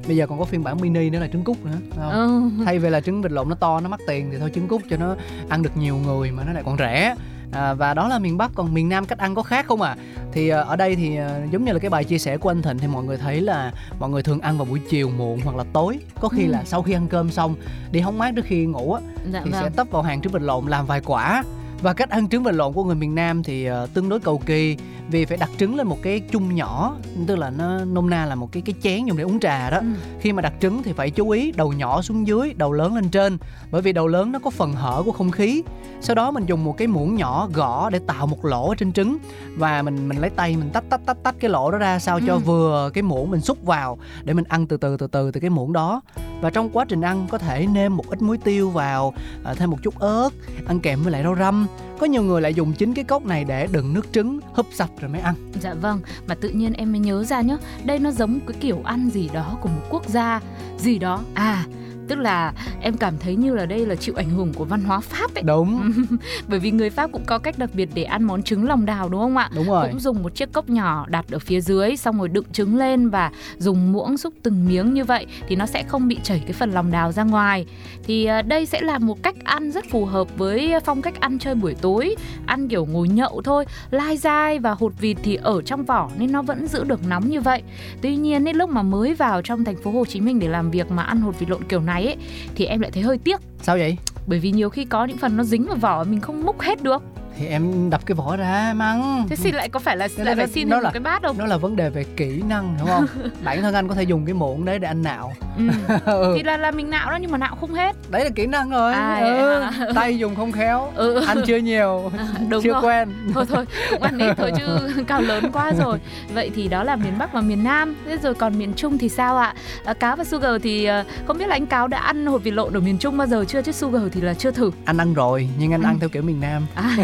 bây 0.08 0.16
giờ 0.16 0.26
còn 0.26 0.38
có 0.38 0.44
phiên 0.44 0.64
bản 0.64 0.80
mini 0.80 1.10
nữa 1.10 1.18
là 1.18 1.28
trứng 1.32 1.44
cút 1.44 1.56
nữa 1.64 1.70
không? 1.96 2.10
ừ. 2.10 2.64
thay 2.64 2.78
vì 2.78 2.90
là 2.90 3.00
trứng 3.00 3.22
vịt 3.22 3.32
lộn 3.32 3.48
nó 3.48 3.54
to 3.54 3.80
nó 3.80 3.88
mắc 3.88 4.00
tiền 4.06 4.28
thì 4.32 4.38
thôi 4.38 4.50
trứng 4.54 4.68
cút 4.68 4.82
cho 4.90 4.96
nó 4.96 5.16
ăn 5.48 5.62
được 5.62 5.76
nhiều 5.76 5.96
người 5.96 6.30
mà 6.30 6.44
nó 6.44 6.52
lại 6.52 6.62
còn 6.66 6.78
rẻ 6.78 7.14
à, 7.52 7.74
và 7.74 7.94
đó 7.94 8.08
là 8.08 8.18
miền 8.18 8.38
bắc 8.38 8.50
còn 8.54 8.74
miền 8.74 8.88
nam 8.88 9.04
cách 9.06 9.18
ăn 9.18 9.34
có 9.34 9.42
khác 9.42 9.66
không 9.68 9.82
à 9.82 9.96
thì 10.32 10.48
à, 10.48 10.60
ở 10.60 10.76
đây 10.76 10.96
thì 10.96 11.16
à, 11.16 11.40
giống 11.50 11.64
như 11.64 11.72
là 11.72 11.78
cái 11.78 11.90
bài 11.90 12.04
chia 12.04 12.18
sẻ 12.18 12.36
của 12.36 12.50
anh 12.50 12.62
thịnh 12.62 12.78
thì 12.78 12.86
mọi 12.86 13.04
người 13.04 13.16
thấy 13.16 13.40
là 13.40 13.72
mọi 13.98 14.10
người 14.10 14.22
thường 14.22 14.40
ăn 14.40 14.58
vào 14.58 14.64
buổi 14.64 14.80
chiều 14.90 15.10
muộn 15.10 15.40
hoặc 15.44 15.56
là 15.56 15.64
tối. 15.72 15.98
Có 16.20 16.28
khi 16.28 16.44
Ừ. 16.44 16.50
là 16.50 16.62
sau 16.64 16.82
khi 16.82 16.92
ăn 16.92 17.08
cơm 17.08 17.30
xong 17.30 17.54
đi 17.90 18.00
hóng 18.00 18.18
mát 18.18 18.32
trước 18.36 18.44
khi 18.44 18.66
ngủ 18.66 18.92
á 18.92 19.00
dạ 19.32 19.40
thì 19.44 19.50
sẽ 19.52 19.62
vâng. 19.62 19.72
tấp 19.72 19.86
vào 19.90 20.02
hàng 20.02 20.20
trứng 20.20 20.32
vịt 20.32 20.42
lộn 20.42 20.66
làm 20.66 20.86
vài 20.86 21.00
quả. 21.00 21.42
Và 21.82 21.92
cách 21.92 22.10
ăn 22.10 22.28
trứng 22.28 22.42
vịt 22.42 22.54
lộn 22.54 22.72
của 22.72 22.84
người 22.84 22.94
miền 22.94 23.14
Nam 23.14 23.42
thì 23.42 23.64
ờ, 23.64 23.86
tương 23.94 24.08
đối 24.08 24.20
cầu 24.20 24.42
kỳ 24.46 24.76
vì 25.10 25.24
phải 25.24 25.36
đặt 25.36 25.50
trứng 25.58 25.74
lên 25.76 25.86
một 25.86 25.98
cái 26.02 26.20
chung 26.20 26.54
nhỏ 26.54 26.96
tức 27.26 27.36
là 27.36 27.50
nó 27.50 27.84
nôm 27.84 28.10
na 28.10 28.26
là 28.26 28.34
một 28.34 28.48
cái 28.52 28.62
cái 28.66 28.74
chén 28.82 29.04
dùng 29.06 29.16
để 29.16 29.24
uống 29.24 29.40
trà 29.40 29.70
đó 29.70 29.78
Ừ. 29.78 29.86
khi 30.20 30.32
mà 30.32 30.42
đặt 30.42 30.52
trứng 30.60 30.82
thì 30.82 30.92
phải 30.92 31.10
chú 31.10 31.30
ý 31.30 31.52
đầu 31.52 31.72
nhỏ 31.72 32.02
xuống 32.02 32.26
dưới 32.26 32.52
đầu 32.56 32.72
lớn 32.72 32.94
lên 32.94 33.08
trên 33.08 33.38
bởi 33.70 33.82
vì 33.82 33.92
đầu 33.92 34.06
lớn 34.06 34.32
nó 34.32 34.38
có 34.38 34.50
phần 34.50 34.72
hở 34.72 35.02
của 35.06 35.12
không 35.12 35.30
khí 35.30 35.62
sau 36.00 36.14
đó 36.14 36.30
mình 36.30 36.46
dùng 36.46 36.64
một 36.64 36.76
cái 36.76 36.86
muỗng 36.88 37.14
nhỏ 37.14 37.48
gõ 37.54 37.90
để 37.90 37.98
tạo 38.06 38.26
một 38.26 38.44
lỗ 38.44 38.68
ở 38.68 38.74
trên 38.74 38.92
trứng 38.92 39.16
và 39.56 39.82
mình 39.82 40.08
mình 40.08 40.18
lấy 40.18 40.30
tay 40.30 40.56
mình 40.56 40.70
tách 40.72 40.84
tách 40.90 41.00
tách 41.06 41.22
tách 41.22 41.34
cái 41.40 41.50
lỗ 41.50 41.70
đó 41.70 41.78
ra 41.78 41.98
sao 41.98 42.20
cho 42.26 42.32
Ừ. 42.34 42.38
vừa 42.38 42.90
cái 42.94 43.02
muỗng 43.02 43.30
mình 43.30 43.40
xúc 43.40 43.58
vào 43.64 43.98
để 44.24 44.34
mình 44.34 44.44
ăn 44.48 44.66
từ 44.66 44.76
từ 44.76 44.96
từ 44.96 45.06
từ 45.06 45.30
từ 45.30 45.40
cái 45.40 45.50
muỗng 45.50 45.72
đó 45.72 46.00
và 46.40 46.50
trong 46.50 46.70
quá 46.70 46.84
trình 46.88 47.00
ăn 47.00 47.26
có 47.30 47.38
thể 47.38 47.66
nêm 47.66 47.96
một 47.96 48.04
ít 48.10 48.22
muối 48.22 48.38
tiêu 48.38 48.70
vào 48.70 49.14
à, 49.44 49.54
thêm 49.54 49.70
một 49.70 49.78
chút 49.82 49.98
ớt 49.98 50.30
ăn 50.66 50.80
kèm 50.80 51.02
với 51.02 51.12
lại 51.12 51.22
rau 51.22 51.36
răm 51.36 51.66
có 52.00 52.06
nhiều 52.06 52.22
người 52.22 52.40
lại 52.40 52.54
dùng 52.54 52.72
chính 52.72 52.94
cái 52.94 53.04
cốc 53.04 53.26
này 53.26 53.44
để 53.44 53.68
đựng 53.72 53.94
nước 53.94 54.12
trứng 54.12 54.40
húp 54.52 54.66
sạch 54.72 54.90
rồi 55.00 55.10
mới 55.10 55.20
ăn. 55.20 55.34
Dạ 55.60 55.74
vâng, 55.74 56.00
mà 56.26 56.34
tự 56.34 56.48
nhiên 56.48 56.72
em 56.72 56.92
mới 56.92 56.98
nhớ 56.98 57.24
ra 57.24 57.40
nhá 57.40 57.56
Đây 57.84 57.98
nó 57.98 58.10
giống 58.10 58.40
cái 58.46 58.56
kiểu 58.60 58.80
ăn 58.84 59.10
gì 59.10 59.30
đó 59.32 59.58
của 59.62 59.68
một 59.68 59.82
quốc 59.90 60.08
gia. 60.08 60.40
Gì 60.78 60.98
đó 60.98 61.22
À, 61.34 61.64
tức 62.08 62.18
là 62.18 62.52
em 62.80 62.96
cảm 62.96 63.18
thấy 63.18 63.36
như 63.36 63.54
là 63.54 63.66
đây 63.66 63.86
là 63.86 63.94
chịu 63.94 64.14
ảnh 64.16 64.30
hưởng 64.30 64.52
của 64.54 64.64
văn 64.64 64.84
hóa 64.84 65.00
Pháp 65.00 65.34
ấy 65.34 65.42
đúng 65.42 65.92
Bởi 66.48 66.58
vì 66.58 66.70
người 66.70 66.90
Pháp 66.90 67.12
cũng 67.12 67.24
có 67.26 67.38
cách 67.38 67.58
đặc 67.58 67.70
biệt 67.74 67.88
để 67.94 68.04
ăn 68.04 68.24
món 68.24 68.42
trứng 68.42 68.68
lòng 68.68 68.86
đào 68.86 69.08
đúng 69.08 69.20
không 69.20 69.36
ạ? 69.36 69.50
đúng 69.54 69.66
rồi 69.66 69.88
Cũng 69.90 70.00
dùng 70.00 70.22
một 70.22 70.34
chiếc 70.34 70.52
cốc 70.52 70.68
nhỏ 70.70 71.06
đặt 71.08 71.24
ở 71.30 71.38
phía 71.38 71.60
dưới 71.60 71.96
Xong 71.96 72.18
rồi 72.18 72.28
đựng 72.28 72.46
trứng 72.52 72.76
lên 72.76 73.08
và 73.08 73.30
dùng 73.58 73.92
muỗng 73.92 74.16
xúc 74.16 74.34
từng 74.42 74.68
miếng 74.68 74.94
như 74.94 75.04
vậy 75.04 75.26
Thì 75.48 75.56
nó 75.56 75.66
sẽ 75.66 75.82
không 75.82 76.08
bị 76.08 76.18
chảy 76.22 76.42
cái 76.46 76.52
phần 76.52 76.70
lòng 76.70 76.90
đào 76.90 77.12
ra 77.12 77.22
ngoài 77.24 77.66
Thì 78.04 78.24
à, 78.24 78.42
đây 78.42 78.66
sẽ 78.66 78.80
là 78.80 78.98
một 78.98 79.22
cách 79.22 79.36
ăn 79.44 79.72
rất 79.72 79.84
phù 79.90 80.04
hợp 80.04 80.38
với 80.38 80.74
phong 80.84 81.02
cách 81.02 81.20
ăn 81.20 81.38
chơi 81.38 81.54
buổi 81.54 81.74
tối 81.74 82.14
Ăn 82.46 82.68
kiểu 82.68 82.86
ngồi 82.86 83.08
nhậu 83.08 83.42
thôi 83.44 83.64
lai 83.90 84.16
dai 84.16 84.58
và 84.58 84.74
hột 84.78 84.92
vịt 85.00 85.16
thì 85.22 85.34
ở 85.34 85.62
trong 85.62 85.84
vỏ 85.84 86.10
nên 86.18 86.32
nó 86.32 86.42
vẫn 86.42 86.66
giữ 86.66 86.84
được 86.84 87.06
nóng 87.08 87.28
như 87.28 87.40
vậy. 87.40 87.62
Tuy 88.02 88.16
nhiên 88.16 88.48
ấy, 88.48 88.54
lúc 88.54 88.70
mà 88.70 88.82
mới 88.82 89.14
vào 89.14 89.42
trong 89.42 89.64
thành 89.64 89.76
phố 89.76 89.90
Hồ 89.90 90.04
Chí 90.04 90.20
Minh 90.20 90.38
để 90.38 90.48
làm 90.48 90.70
việc 90.70 90.90
mà 90.90 91.02
ăn 91.02 91.20
hột 91.20 91.38
vịt 91.38 91.50
lộn 91.50 91.64
kiểu 91.64 91.80
này 91.80 92.04
ấy 92.04 92.16
thì 92.54 92.64
em 92.70 92.80
lại 92.80 92.90
thấy 92.90 93.02
hơi 93.02 93.18
tiếc 93.18 93.40
sao 93.62 93.76
vậy 93.76 93.96
bởi 94.26 94.38
vì 94.38 94.50
nhiều 94.50 94.70
khi 94.70 94.84
có 94.84 95.04
những 95.04 95.16
phần 95.16 95.36
nó 95.36 95.44
dính 95.44 95.66
vào 95.66 95.76
vỏ 95.76 96.04
mình 96.04 96.20
không 96.20 96.42
múc 96.42 96.60
hết 96.60 96.82
được. 96.82 97.02
Thì 97.40 97.46
em 97.46 97.90
đập 97.90 98.00
cái 98.06 98.14
vỏ 98.14 98.36
ra 98.36 98.68
em 98.70 98.82
ăn 98.82 99.26
Thế 99.28 99.36
xin 99.36 99.54
lại 99.54 99.68
có 99.68 99.80
phải 99.80 99.96
là 99.96 100.08
lại 100.16 100.36
phải 100.36 100.46
xin 100.48 100.68
nó 100.68 100.76
là- 100.76 100.82
một 100.82 100.90
cái 100.92 101.00
bát 101.00 101.22
không? 101.22 101.38
nó 101.38 101.46
là 101.46 101.56
vấn 101.56 101.76
đề 101.76 101.90
về 101.90 102.04
kỹ 102.16 102.42
năng 102.48 102.76
đúng 102.78 102.88
không 102.88 103.06
bản 103.44 103.62
thân 103.62 103.74
anh 103.74 103.88
có 103.88 103.94
thể 103.94 104.02
dùng 104.02 104.24
cái 104.26 104.34
muỗng 104.34 104.64
đấy 104.64 104.78
để 104.78 104.88
anh 104.88 105.02
nạo 105.02 105.32
Ừ. 105.58 105.64
ừ. 106.04 106.32
Thì 106.36 106.42
là 106.42 106.56
là 106.56 106.70
mình 106.70 106.90
nạo 106.90 107.10
đó 107.10 107.16
nhưng 107.20 107.30
mà 107.30 107.38
nạo 107.38 107.56
không 107.60 107.74
hết. 107.74 107.96
đấy 108.10 108.24
là 108.24 108.30
kỹ 108.34 108.46
năng 108.46 108.70
rồi 108.70 108.92
À, 108.94 109.18
ừ. 109.20 109.60
hả? 109.62 109.86
tay 109.94 110.18
dùng 110.18 110.34
không 110.36 110.52
khéo 110.52 110.92
Ừ. 110.94 111.24
anh 111.26 111.38
chưa 111.46 111.56
nhiều 111.56 112.10
Đúng 112.48 112.62
chưa 112.62 112.72
rồi. 112.72 112.82
quen 112.82 113.08
thôi 113.34 113.44
thôi 113.48 113.64
cũng 113.90 114.02
ăn 114.02 114.18
ít 114.18 114.34
thôi 114.36 114.52
chứ 114.58 114.64
cao 115.06 115.20
lớn 115.22 115.44
quá 115.52 115.72
rồi 115.78 115.98
vậy 116.34 116.50
thì 116.54 116.68
đó 116.68 116.82
là 116.84 116.96
miền 116.96 117.18
bắc 117.18 117.32
và 117.32 117.40
miền 117.40 117.64
nam 117.64 117.94
thế 118.06 118.16
rồi 118.22 118.34
còn 118.34 118.58
miền 118.58 118.72
trung 118.76 118.98
thì 118.98 119.08
sao 119.08 119.36
ạ 119.38 119.54
à, 119.84 119.94
cáo 119.94 120.16
và 120.16 120.24
sugar 120.24 120.52
thì 120.62 120.84
ờ, 120.84 121.04
không 121.26 121.38
biết 121.38 121.46
là 121.48 121.54
anh 121.56 121.66
cáo 121.66 121.88
đã 121.88 121.98
ăn 121.98 122.26
hột 122.26 122.42
vịt 122.42 122.54
lộn 122.54 122.72
ở 122.72 122.80
miền 122.80 122.98
trung 122.98 123.16
bao 123.16 123.26
giờ 123.26 123.44
chưa 123.48 123.62
chứ 123.62 123.72
sugar 123.72 124.02
thì 124.12 124.20
là 124.20 124.34
chưa 124.34 124.50
thử 124.50 124.70
anh 124.84 124.98
ăn 124.98 125.14
rồi 125.14 125.48
nhưng 125.58 125.72
anh 125.74 125.82
Ừ. 125.82 125.86
ăn 125.86 125.98
theo 125.98 126.08
kiểu 126.08 126.22
miền 126.22 126.40
nam 126.40 126.66
À, 126.74 126.96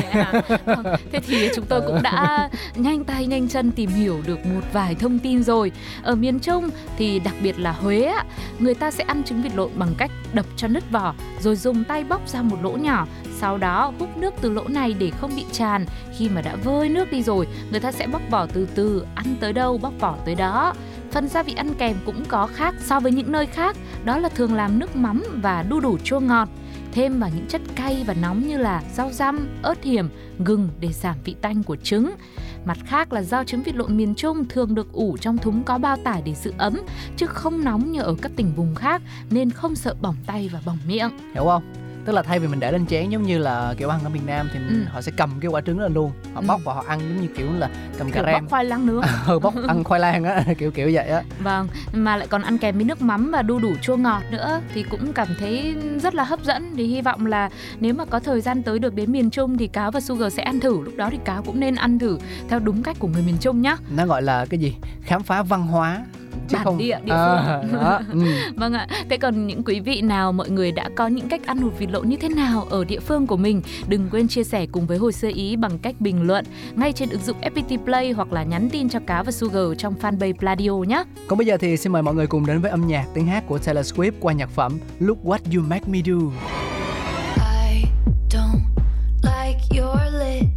Vâng, 0.64 0.84
thế 1.12 1.20
thì 1.26 1.48
chúng 1.54 1.66
tôi 1.66 1.80
cũng 1.86 2.02
đã 2.02 2.50
nhanh 2.74 3.04
tay 3.04 3.26
nhanh 3.26 3.48
chân 3.48 3.72
tìm 3.72 3.90
hiểu 3.90 4.22
được 4.26 4.46
một 4.46 4.60
vài 4.72 4.94
thông 4.94 5.18
tin 5.18 5.42
rồi. 5.42 5.72
Ở 6.02 6.14
miền 6.14 6.40
Trung 6.40 6.70
thì 6.98 7.18
đặc 7.18 7.34
biệt 7.42 7.58
là 7.58 7.72
Huế 7.72 8.14
người 8.58 8.74
ta 8.74 8.90
sẽ 8.90 9.04
ăn 9.04 9.24
trứng 9.24 9.42
vịt 9.42 9.54
lộn 9.54 9.70
bằng 9.74 9.94
cách 9.98 10.10
đập 10.32 10.46
cho 10.56 10.68
nứt 10.68 10.90
vỏ 10.90 11.14
rồi 11.40 11.56
dùng 11.56 11.84
tay 11.84 12.04
bóc 12.04 12.28
ra 12.28 12.42
một 12.42 12.56
lỗ 12.62 12.70
nhỏ. 12.70 13.06
Sau 13.38 13.58
đó 13.58 13.92
hút 13.98 14.16
nước 14.16 14.34
từ 14.40 14.50
lỗ 14.50 14.62
này 14.68 14.94
để 14.98 15.10
không 15.10 15.36
bị 15.36 15.44
tràn. 15.52 15.86
Khi 16.18 16.28
mà 16.28 16.40
đã 16.40 16.56
vơi 16.64 16.88
nước 16.88 17.12
đi 17.12 17.22
rồi, 17.22 17.46
người 17.70 17.80
ta 17.80 17.92
sẽ 17.92 18.06
bóc 18.06 18.22
vỏ 18.30 18.46
từ 18.46 18.68
từ, 18.74 19.06
ăn 19.14 19.36
tới 19.40 19.52
đâu 19.52 19.78
bóc 19.78 19.92
vỏ 20.00 20.16
tới 20.24 20.34
đó. 20.34 20.74
Phần 21.12 21.28
gia 21.28 21.42
vị 21.42 21.54
ăn 21.56 21.74
kèm 21.74 21.96
cũng 22.06 22.24
có 22.24 22.46
khác 22.46 22.74
so 22.80 23.00
với 23.00 23.12
những 23.12 23.32
nơi 23.32 23.46
khác, 23.46 23.76
đó 24.04 24.18
là 24.18 24.28
thường 24.28 24.54
làm 24.54 24.78
nước 24.78 24.96
mắm 24.96 25.22
và 25.42 25.64
đu 25.68 25.80
đủ 25.80 25.98
chua 26.04 26.20
ngọt 26.20 26.48
thêm 26.96 27.20
vào 27.20 27.30
những 27.36 27.46
chất 27.48 27.60
cay 27.74 28.04
và 28.06 28.14
nóng 28.14 28.48
như 28.48 28.58
là 28.58 28.82
rau 28.94 29.12
răm, 29.12 29.48
ớt 29.62 29.82
hiểm, 29.84 30.08
gừng 30.38 30.68
để 30.80 30.92
giảm 30.92 31.16
vị 31.24 31.36
tanh 31.40 31.62
của 31.62 31.76
trứng. 31.76 32.10
Mặt 32.64 32.78
khác 32.86 33.12
là 33.12 33.22
do 33.22 33.44
trứng 33.44 33.62
vịt 33.62 33.74
lộn 33.74 33.96
miền 33.96 34.14
Trung 34.14 34.44
thường 34.48 34.74
được 34.74 34.92
ủ 34.92 35.16
trong 35.16 35.38
thúng 35.38 35.62
có 35.62 35.78
bao 35.78 35.96
tải 35.96 36.22
để 36.24 36.34
giữ 36.34 36.52
ấm, 36.58 36.80
chứ 37.16 37.26
không 37.26 37.64
nóng 37.64 37.92
như 37.92 38.00
ở 38.00 38.14
các 38.22 38.32
tỉnh 38.36 38.52
vùng 38.56 38.74
khác 38.74 39.02
nên 39.30 39.50
không 39.50 39.74
sợ 39.74 39.94
bỏng 40.00 40.16
tay 40.26 40.50
và 40.52 40.60
bỏng 40.66 40.78
miệng. 40.86 41.10
hiểu 41.34 41.44
không 41.44 41.62
tức 42.06 42.12
là 42.12 42.22
thay 42.22 42.38
vì 42.38 42.48
mình 42.48 42.60
để 42.60 42.72
lên 42.72 42.86
chén 42.86 43.10
giống 43.10 43.22
như 43.22 43.38
là 43.38 43.74
kiểu 43.78 43.88
ăn 43.88 44.00
ở 44.04 44.08
miền 44.08 44.22
Nam 44.26 44.48
thì 44.52 44.58
mình, 44.58 44.68
Ừ. 44.68 44.90
họ 44.92 45.00
sẽ 45.02 45.12
cầm 45.16 45.30
cái 45.40 45.48
quả 45.50 45.60
trứng 45.60 45.78
đó 45.78 45.88
luôn 45.88 46.12
họ 46.34 46.40
Ừ. 46.40 46.46
bóc 46.46 46.60
và 46.64 46.74
họ 46.74 46.84
ăn 46.88 47.00
giống 47.00 47.20
như 47.22 47.28
kiểu 47.36 47.46
là 47.58 47.68
cầm 47.98 48.10
cà 48.10 48.22
rem 48.22 48.32
bóc 48.34 48.50
khoai 48.50 48.64
lang 48.64 48.86
nướng 48.86 49.02
ừ, 49.26 49.38
bóc 49.38 49.54
ăn 49.68 49.84
khoai 49.84 50.00
lang 50.00 50.24
á 50.24 50.44
kiểu 50.58 50.70
kiểu 50.70 50.90
vậy 50.92 51.08
á 51.08 51.22
Vâng, 51.40 51.68
mà 51.92 52.16
lại 52.16 52.26
còn 52.30 52.42
ăn 52.42 52.58
kèm 52.58 52.74
với 52.76 52.84
nước 52.84 53.02
mắm 53.02 53.30
và 53.30 53.42
đu 53.42 53.58
đủ 53.58 53.72
chua 53.82 53.96
ngọt 53.96 54.22
nữa 54.30 54.60
thì 54.74 54.82
cũng 54.82 55.12
cảm 55.12 55.28
thấy 55.38 55.74
rất 56.02 56.14
là 56.14 56.24
hấp 56.24 56.44
dẫn. 56.44 56.72
Thì 56.76 56.86
hy 56.86 57.00
vọng 57.00 57.26
là 57.26 57.50
nếu 57.80 57.94
mà 57.94 58.04
có 58.04 58.20
thời 58.20 58.40
gian 58.40 58.62
tới 58.62 58.78
được 58.78 58.94
đến 58.94 59.12
miền 59.12 59.30
Trung 59.30 59.58
thì 59.58 59.66
cáo 59.66 59.90
và 59.90 60.00
Sugar 60.00 60.32
sẽ 60.34 60.42
ăn 60.42 60.60
thử. 60.60 60.80
Lúc 60.82 60.94
đó 60.96 61.08
thì 61.12 61.18
cáo 61.24 61.42
cũng 61.42 61.60
nên 61.60 61.74
ăn 61.74 61.98
thử 61.98 62.18
theo 62.48 62.58
đúng 62.58 62.82
cách 62.82 62.96
của 62.98 63.08
người 63.08 63.22
miền 63.26 63.36
Trung 63.40 63.62
nhá. 63.62 63.76
nó 63.96 64.06
gọi 64.06 64.22
là 64.22 64.46
cái 64.50 64.60
gì 64.60 64.74
khám 65.02 65.22
phá 65.22 65.42
văn 65.42 65.62
hóa 65.66 66.04
chứ 66.48 66.56
Bản 66.56 66.64
không 66.64 66.78
địa, 66.78 66.98
địa 67.04 67.12
à, 67.12 67.60
phương. 67.62 67.72
đó, 67.72 68.00
ừ. 68.12 68.20
Vâng 68.56 68.72
ạ. 68.72 68.86
Thế 69.10 69.16
còn 69.16 69.46
những 69.46 69.62
quý 69.64 69.80
vị 69.80 70.00
nào 70.00 70.32
mọi 70.32 70.50
người 70.50 70.72
đã 70.72 70.88
có 70.96 71.06
những 71.06 71.28
cách 71.28 71.46
ăn 71.46 71.58
hột 71.58 71.72
vịt 71.78 71.90
lộn 71.90 72.08
như 72.08 72.16
thế 72.16 72.28
nào 72.28 72.66
ở 72.70 72.84
địa 72.84 73.00
phương 73.00 73.26
của 73.26 73.36
mình, 73.36 73.62
đừng 73.88 74.08
quên 74.10 74.28
chia 74.28 74.44
sẻ 74.44 74.66
cùng 74.72 74.86
với 74.86 74.98
hồi 74.98 75.12
sơ 75.12 75.28
ý 75.28 75.56
bằng 75.56 75.78
cách 75.78 75.94
bình 76.00 76.22
luận 76.26 76.44
ngay 76.74 76.92
trên 76.92 77.08
ứng 77.10 77.20
dụng 77.22 77.36
FPT 77.40 77.84
Play 77.84 78.10
hoặc 78.12 78.32
là 78.32 78.42
nhắn 78.42 78.68
tin 78.72 78.88
cho 78.88 78.98
cáo 79.06 79.24
và 79.24 79.32
Sugar 79.32 79.64
trong 79.78 79.94
fanpage 80.00 80.32
Pladio 80.38 80.72
nhé. 80.72 81.04
còn 81.28 81.38
bây 81.38 81.46
giờ 81.46 81.56
thì 81.60 81.76
xin 81.76 81.92
mời 81.92 82.02
mọi 82.02 82.14
người 82.14 82.26
cùng 82.26 82.46
đến 82.46 82.60
với 82.60 82.70
âm 82.70 82.86
nhạc 82.86 83.04
tiếng 83.14 83.26
hát 83.26 83.44
của 83.46 83.58
Taylor 83.58 83.92
Swift 83.92 84.12
qua 84.20 84.32
nhạc 84.32 84.50
phẩm 84.50 84.78
Look 85.00 85.24
What 85.24 85.38
You 85.56 85.62
Make 85.68 85.88
Me 85.88 85.98
Do 86.04 86.14
I 87.36 87.84
don't 88.30 88.60
like 89.22 89.80
your 89.80 89.96
little 90.12 90.48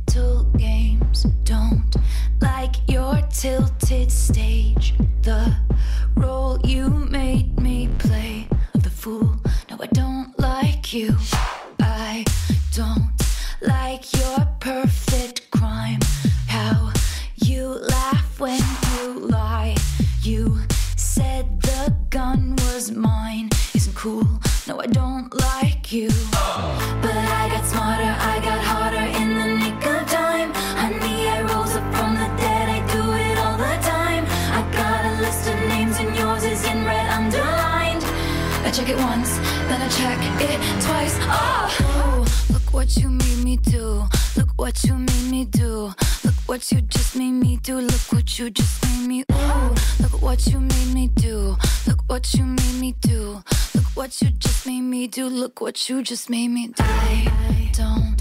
what 53.99 54.21
you 54.21 54.29
just 54.29 54.65
made 54.65 54.79
me 54.79 55.07
do. 55.07 55.27
Look 55.27 55.59
what 55.59 55.89
you 55.89 56.01
just 56.01 56.29
made 56.29 56.47
me 56.47 56.67
do. 56.67 56.83
I 56.85 57.69
don't 57.73 58.15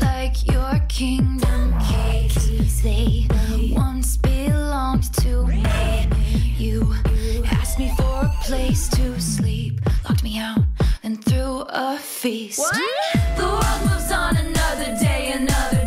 like 0.00 0.46
your 0.46 0.78
kingdom 0.88 1.74
keys. 1.80 2.80
They 2.84 3.26
once 3.72 4.16
belonged 4.16 5.12
to 5.14 5.44
me. 5.48 6.54
You 6.56 6.94
asked 7.46 7.80
me 7.80 7.92
for 7.96 8.26
a 8.26 8.32
place 8.42 8.88
to 8.90 9.20
sleep, 9.20 9.80
locked 10.08 10.22
me 10.22 10.38
out, 10.38 10.62
and 11.02 11.24
threw 11.24 11.64
a 11.68 11.98
feast. 11.98 12.72
The 13.36 13.42
world 13.42 13.80
moves 13.90 14.12
on 14.12 14.36
another 14.36 14.96
day, 15.00 15.32
another 15.32 15.83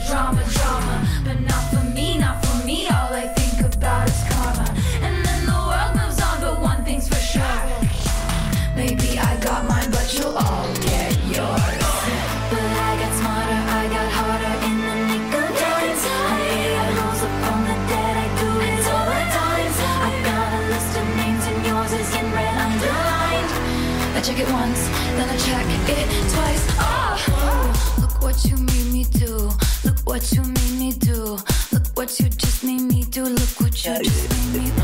check 24.37 24.47
it 24.47 24.53
once, 24.53 24.87
then 25.17 25.29
I 25.29 25.37
check 25.37 25.65
it 25.89 26.07
twice. 26.31 26.65
Oh, 26.79 27.97
look 28.01 28.21
what 28.21 28.45
you 28.45 28.57
made 28.57 28.93
me 28.93 29.03
do. 29.05 29.49
Look 29.83 29.99
what 30.05 30.31
you 30.31 30.43
made 30.43 30.77
me 30.77 30.91
do. 30.91 31.37
Look 31.71 31.87
what 31.95 32.19
you 32.19 32.29
just 32.29 32.63
made 32.63 32.81
me 32.81 33.03
do. 33.05 33.23
Look 33.23 33.61
what 33.61 33.85
you 33.85 33.97
just 34.03 34.29
made 34.29 34.61
me 34.61 34.69
do. 34.69 34.83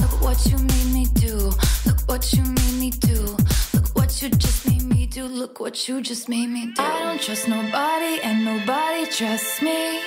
Look 0.00 0.20
what 0.22 0.46
you 0.46 0.58
made 0.58 0.92
me 0.92 1.06
do. 1.14 1.52
Look 1.86 2.00
what 2.06 2.32
you 2.32 2.42
made 2.42 2.78
me 2.78 2.90
do. 2.90 3.36
Look 3.74 3.94
what 3.94 4.22
you 4.22 4.30
just 4.30 4.66
made 4.66 4.84
me 4.84 5.06
do. 5.06 5.26
Look 5.26 5.60
what 5.60 5.86
you 5.86 6.00
just 6.00 6.28
made 6.28 6.48
me 6.48 6.72
do. 6.74 6.82
I 6.82 6.98
don't 7.00 7.20
trust 7.20 7.46
nobody, 7.48 8.20
and 8.22 8.44
nobody 8.44 9.06
trusts 9.06 9.60
me. 9.60 10.00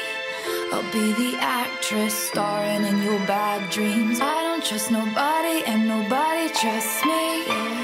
I'll 0.74 0.92
be 0.92 1.14
the 1.14 1.38
actress 1.40 2.14
starring 2.14 2.84
in 2.86 3.04
your 3.04 3.20
bad 3.28 3.70
dreams. 3.70 4.20
I 4.22 4.42
don't 4.44 4.64
trust 4.64 4.90
nobody, 4.90 5.64
and 5.66 5.88
nobody 5.88 6.50
trusts 6.50 7.06
me. 7.06 7.46
I'll 7.48 7.81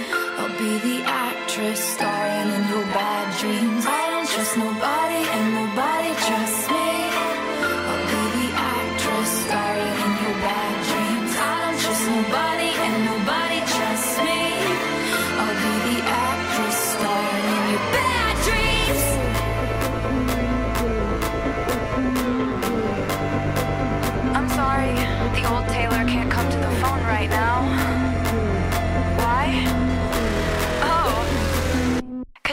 be 0.58 0.78
the 0.80 1.04
actress 1.06 1.80
starring 1.80 2.50
in 2.50 2.64
your 2.70 2.86
bad 2.98 3.26
dreams. 3.40 3.86
I 3.86 4.10
don't 4.12 4.28
trust 4.28 4.58
nobody, 4.58 5.22
and 5.36 5.46
nobody 5.54 5.97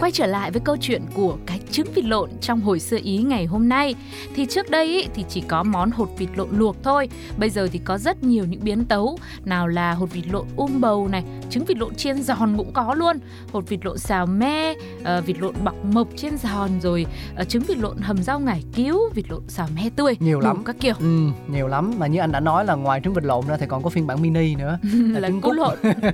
Quay 0.00 0.12
trở 0.12 0.26
lại 0.26 0.50
với 0.50 0.60
câu 0.64 0.76
chuyện 0.80 1.02
của 1.14 1.36
cái 1.46 1.60
trứng 1.70 1.86
vịt 1.94 2.04
lộn 2.04 2.30
trong 2.40 2.60
hồi 2.60 2.80
sơ 2.80 2.96
ý 3.02 3.18
ngày 3.18 3.46
hôm 3.46 3.68
nay. 3.68 3.94
Thì 4.34 4.46
trước 4.46 4.70
đây 4.70 4.86
ý, 4.86 5.08
thì 5.14 5.24
chỉ 5.28 5.40
có 5.48 5.62
món 5.62 5.90
hột 5.90 6.08
vịt 6.18 6.28
lộn 6.36 6.48
luộc 6.52 6.76
thôi. 6.82 7.08
Bây 7.38 7.50
giờ 7.50 7.68
thì 7.72 7.80
có 7.84 7.98
rất 7.98 8.22
nhiều 8.24 8.44
những 8.44 8.64
biến 8.64 8.84
tấu. 8.84 9.18
Nào 9.44 9.68
là 9.68 9.92
hột 9.92 10.12
vịt 10.12 10.24
lộn 10.32 10.46
um 10.56 10.80
bầu 10.80 11.08
này 11.08 11.22
trứng 11.50 11.64
vịt 11.64 11.78
lộn 11.78 11.94
chiên 11.94 12.22
giòn 12.22 12.54
cũng 12.56 12.72
có 12.72 12.94
luôn. 12.94 13.16
Hột 13.52 13.68
vịt 13.68 13.84
lộn 13.84 13.98
xào 13.98 14.26
me 14.26 14.74
ờ, 15.04 15.20
vịt 15.20 15.36
lộn 15.40 15.54
bọc 15.64 15.84
mộc 15.84 16.08
chiên 16.16 16.38
giòn 16.38 16.70
rồi 16.80 17.06
ờ, 17.36 17.44
trứng 17.44 17.62
vịt 17.62 17.78
lộn 17.78 17.96
hầm 17.98 18.22
rau 18.22 18.40
ngải 18.40 18.62
cứu 18.74 19.00
vịt 19.14 19.24
lộn 19.30 19.42
xào 19.48 19.68
me 19.76 19.88
tươi 19.96 20.16
Nhiều 20.20 20.40
lắm. 20.40 20.62
các 20.64 20.76
kiểu. 20.80 20.94
Ừ, 21.00 21.26
nhiều 21.48 21.68
lắm. 21.68 21.92
Mà 21.98 22.06
như 22.06 22.20
anh 22.20 22.32
đã 22.32 22.40
nói 22.40 22.64
là 22.64 22.74
ngoài 22.74 23.00
trứng 23.04 23.14
vịt 23.14 23.24
lộn 23.24 23.46
ra 23.48 23.56
thì 23.56 23.66
còn 23.68 23.82
có 23.82 23.90
phiên 23.90 24.06
bản 24.06 24.22
mini 24.22 24.54
nữa. 24.54 24.78
Là 24.92 25.28
trứng 25.28 25.40
cút 25.40 25.50
cút. 25.52 25.56
lộn 25.58 25.78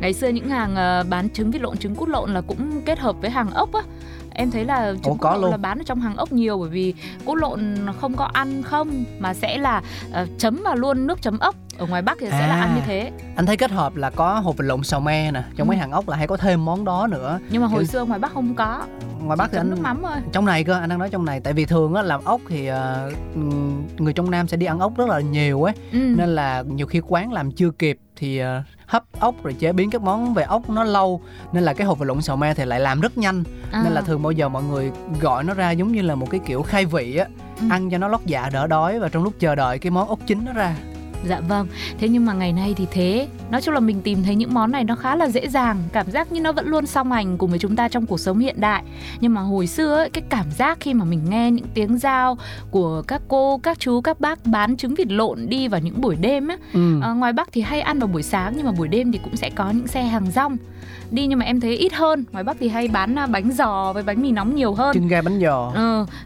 ngày 0.00 0.12
xưa 0.12 0.28
những 0.28 0.48
hàng 0.48 0.76
ờ, 0.76 1.04
bán 1.08 1.30
trứng 1.30 1.50
vịt 1.50 1.62
lộn 1.62 1.76
trứng 1.76 1.94
cút 1.94 2.08
lộn 2.08 2.34
là 2.34 2.40
cũng 2.40 2.82
kết 2.86 2.98
hợp 2.98 3.16
với 3.20 3.30
hàng 3.30 3.50
ốc 3.50 3.72
á 3.72 3.80
em 4.34 4.50
thấy 4.50 4.64
là 4.64 4.92
trứng 4.92 5.12
cút 5.12 5.20
có 5.20 5.32
lộn 5.32 5.40
luôn. 5.40 5.50
là 5.50 5.56
bán 5.56 5.78
ở 5.78 5.84
trong 5.86 6.00
hàng 6.00 6.16
ốc 6.16 6.32
nhiều 6.32 6.58
bởi 6.58 6.68
vì 6.68 6.94
cút 7.24 7.38
lộn 7.38 7.76
không 8.00 8.14
có 8.16 8.24
ăn 8.32 8.62
không 8.62 9.04
mà 9.18 9.34
sẽ 9.34 9.58
là 9.58 9.82
ờ, 10.12 10.26
chấm 10.38 10.62
vào 10.64 10.76
luôn 10.76 11.06
nước 11.06 11.22
chấm 11.22 11.38
ốc 11.38 11.54
ở 11.78 11.86
ngoài 11.86 12.02
Bắc 12.02 12.18
thì 12.20 12.26
sẽ 12.30 12.46
là 12.46 12.54
À. 12.54 12.60
ăn 12.60 12.74
như 12.74 12.80
thế 12.86 13.10
anh 13.36 13.46
thấy 13.46 13.56
kết 13.56 13.70
hợp 13.70 13.96
là 13.96 14.10
có 14.10 14.38
hột 14.38 14.56
vịt 14.56 14.64
lộn 14.66 14.82
xào 14.84 15.00
me 15.00 15.30
nè 15.30 15.42
trong 15.56 15.66
Ừ. 15.66 15.68
mấy 15.68 15.76
hàng 15.76 15.90
ốc 15.92 16.08
là 16.08 16.16
hay 16.16 16.26
có 16.26 16.36
thêm 16.36 16.64
món 16.64 16.84
đó 16.84 17.06
nữa 17.10 17.38
nhưng 17.50 17.62
mà 17.62 17.68
hồi 17.68 17.78
Ừ. 17.82 17.86
xưa 17.86 18.04
ngoài 18.04 18.18
Bắc 18.20 18.32
không 18.32 18.54
có 18.54 18.82
ngoài 19.22 19.36
bắc 19.36 19.50
thì 19.50 19.56
chấm 19.58 19.70
nước 19.70 19.76
anh 19.76 19.82
mắm 19.82 20.02
thôi 20.02 20.16
trong 20.32 20.44
này 20.44 20.64
cơ 20.64 20.72
anh 20.80 20.88
đang 20.88 20.98
nói 20.98 21.10
trong 21.10 21.24
này 21.24 21.40
tại 21.40 21.52
vì 21.52 21.64
thường 21.64 21.94
á 21.94 22.02
làm 22.02 22.24
ốc 22.24 22.40
thì 22.48 22.66
ừm, 23.34 23.86
người 23.98 24.12
trong 24.12 24.30
nam 24.30 24.48
sẽ 24.48 24.56
đi 24.56 24.66
ăn 24.66 24.78
ốc 24.78 24.92
rất 24.96 25.08
là 25.08 25.20
nhiều 25.20 25.62
ấy 25.62 25.74
ừ. 25.92 25.98
nên 25.98 26.28
là 26.34 26.64
nhiều 26.68 26.86
khi 26.86 27.00
quán 27.08 27.32
làm 27.32 27.50
chưa 27.52 27.70
kịp 27.70 27.98
thì 28.16 28.38
ờ, 28.38 28.62
hấp 28.86 29.04
ốc 29.20 29.34
rồi 29.44 29.54
chế 29.58 29.72
biến 29.72 29.90
các 29.90 30.02
món 30.02 30.34
về 30.34 30.42
ốc 30.42 30.70
nó 30.70 30.84
lâu 30.84 31.20
nên 31.52 31.62
là 31.64 31.72
cái 31.74 31.86
hột 31.86 31.98
vịt 31.98 32.06
lộn 32.06 32.22
xào 32.22 32.36
me 32.36 32.54
thì 32.54 32.64
lại 32.64 32.80
làm 32.80 33.00
rất 33.00 33.18
nhanh 33.18 33.44
À. 33.72 33.80
nên 33.84 33.92
là 33.92 34.00
thường 34.00 34.22
bao 34.22 34.30
giờ 34.32 34.48
mọi 34.48 34.62
người 34.62 34.90
gọi 35.20 35.44
nó 35.44 35.54
ra 35.54 35.70
giống 35.70 35.92
như 35.92 36.02
là 36.02 36.14
một 36.14 36.30
cái 36.30 36.40
kiểu 36.46 36.62
khai 36.62 36.84
vị 36.84 37.16
á 37.16 37.26
Ừ. 37.60 37.66
ăn 37.70 37.90
cho 37.90 37.98
nó 37.98 38.08
lót 38.08 38.20
dạ 38.26 38.50
đỡ 38.52 38.66
đói 38.66 38.98
và 38.98 39.08
trong 39.08 39.22
lúc 39.22 39.32
chờ 39.38 39.54
đợi 39.54 39.78
cái 39.78 39.90
món 39.90 40.08
ốc 40.08 40.18
chín 40.26 40.40
nó 40.44 40.52
ra 40.52 40.74
Dạ 41.24 41.40
vâng, 41.40 41.66
thế 41.98 42.08
nhưng 42.08 42.26
mà 42.26 42.32
ngày 42.32 42.52
nay 42.52 42.74
thì 42.76 42.86
thế. 42.90 43.28
Nói 43.50 43.62
chung 43.62 43.74
là 43.74 43.80
mình 43.80 44.00
tìm 44.02 44.22
thấy 44.22 44.34
những 44.34 44.54
món 44.54 44.72
này 44.72 44.84
nó 44.84 44.94
khá 44.94 45.16
là 45.16 45.28
dễ 45.28 45.48
dàng. 45.48 45.76
Cảm 45.92 46.10
giác 46.10 46.32
như 46.32 46.40
nó 46.40 46.52
vẫn 46.52 46.68
luôn 46.68 46.86
song 46.86 47.12
hành 47.12 47.38
cùng 47.38 47.50
với 47.50 47.58
chúng 47.58 47.76
ta 47.76 47.88
trong 47.88 48.06
cuộc 48.06 48.20
sống 48.20 48.38
hiện 48.38 48.60
đại. 48.60 48.82
Nhưng 49.20 49.34
mà 49.34 49.40
hồi 49.40 49.66
xưa 49.66 49.96
ấy, 49.96 50.10
cái 50.10 50.24
cảm 50.28 50.46
giác 50.58 50.78
khi 50.80 50.94
mà 50.94 51.04
mình 51.04 51.20
nghe 51.30 51.50
những 51.50 51.66
tiếng 51.74 51.98
giao 51.98 52.38
Của 52.70 53.02
các 53.02 53.22
cô, 53.28 53.58
các 53.58 53.78
chú, 53.78 54.00
các 54.00 54.20
bác 54.20 54.46
bán 54.46 54.76
trứng 54.76 54.94
vịt 54.94 55.12
lộn 55.12 55.48
đi 55.48 55.68
vào 55.68 55.80
những 55.80 56.00
buổi 56.00 56.16
đêm 56.16 56.48
á. 56.48 56.56
Ừ. 56.72 57.00
Ờ, 57.02 57.14
Ngoài 57.14 57.32
Bắc 57.32 57.48
thì 57.52 57.60
hay 57.60 57.80
ăn 57.80 57.98
vào 57.98 58.08
buổi 58.08 58.22
sáng 58.22 58.52
nhưng 58.56 58.66
mà 58.66 58.72
buổi 58.72 58.88
đêm 58.88 59.12
thì 59.12 59.18
cũng 59.24 59.36
sẽ 59.36 59.50
có 59.50 59.70
những 59.70 59.86
xe 59.86 60.02
hàng 60.02 60.30
rong 60.30 60.56
Đi 61.10 61.26
nhưng 61.26 61.38
mà 61.38 61.44
em 61.44 61.60
thấy 61.60 61.76
ít 61.76 61.92
hơn. 61.92 62.24
Ngoài 62.32 62.44
Bắc 62.44 62.56
thì 62.60 62.68
hay 62.68 62.88
bán 62.88 63.18
à, 63.18 63.26
bánh 63.26 63.52
giò 63.52 63.92
với 63.92 64.02
bánh 64.02 64.22
mì 64.22 64.30
nóng 64.30 64.54
nhiều 64.54 64.74
hơn. 64.74 64.94
Chân 64.94 65.08
gà 65.08 65.22
bánh 65.22 65.40
giò. 65.40 65.72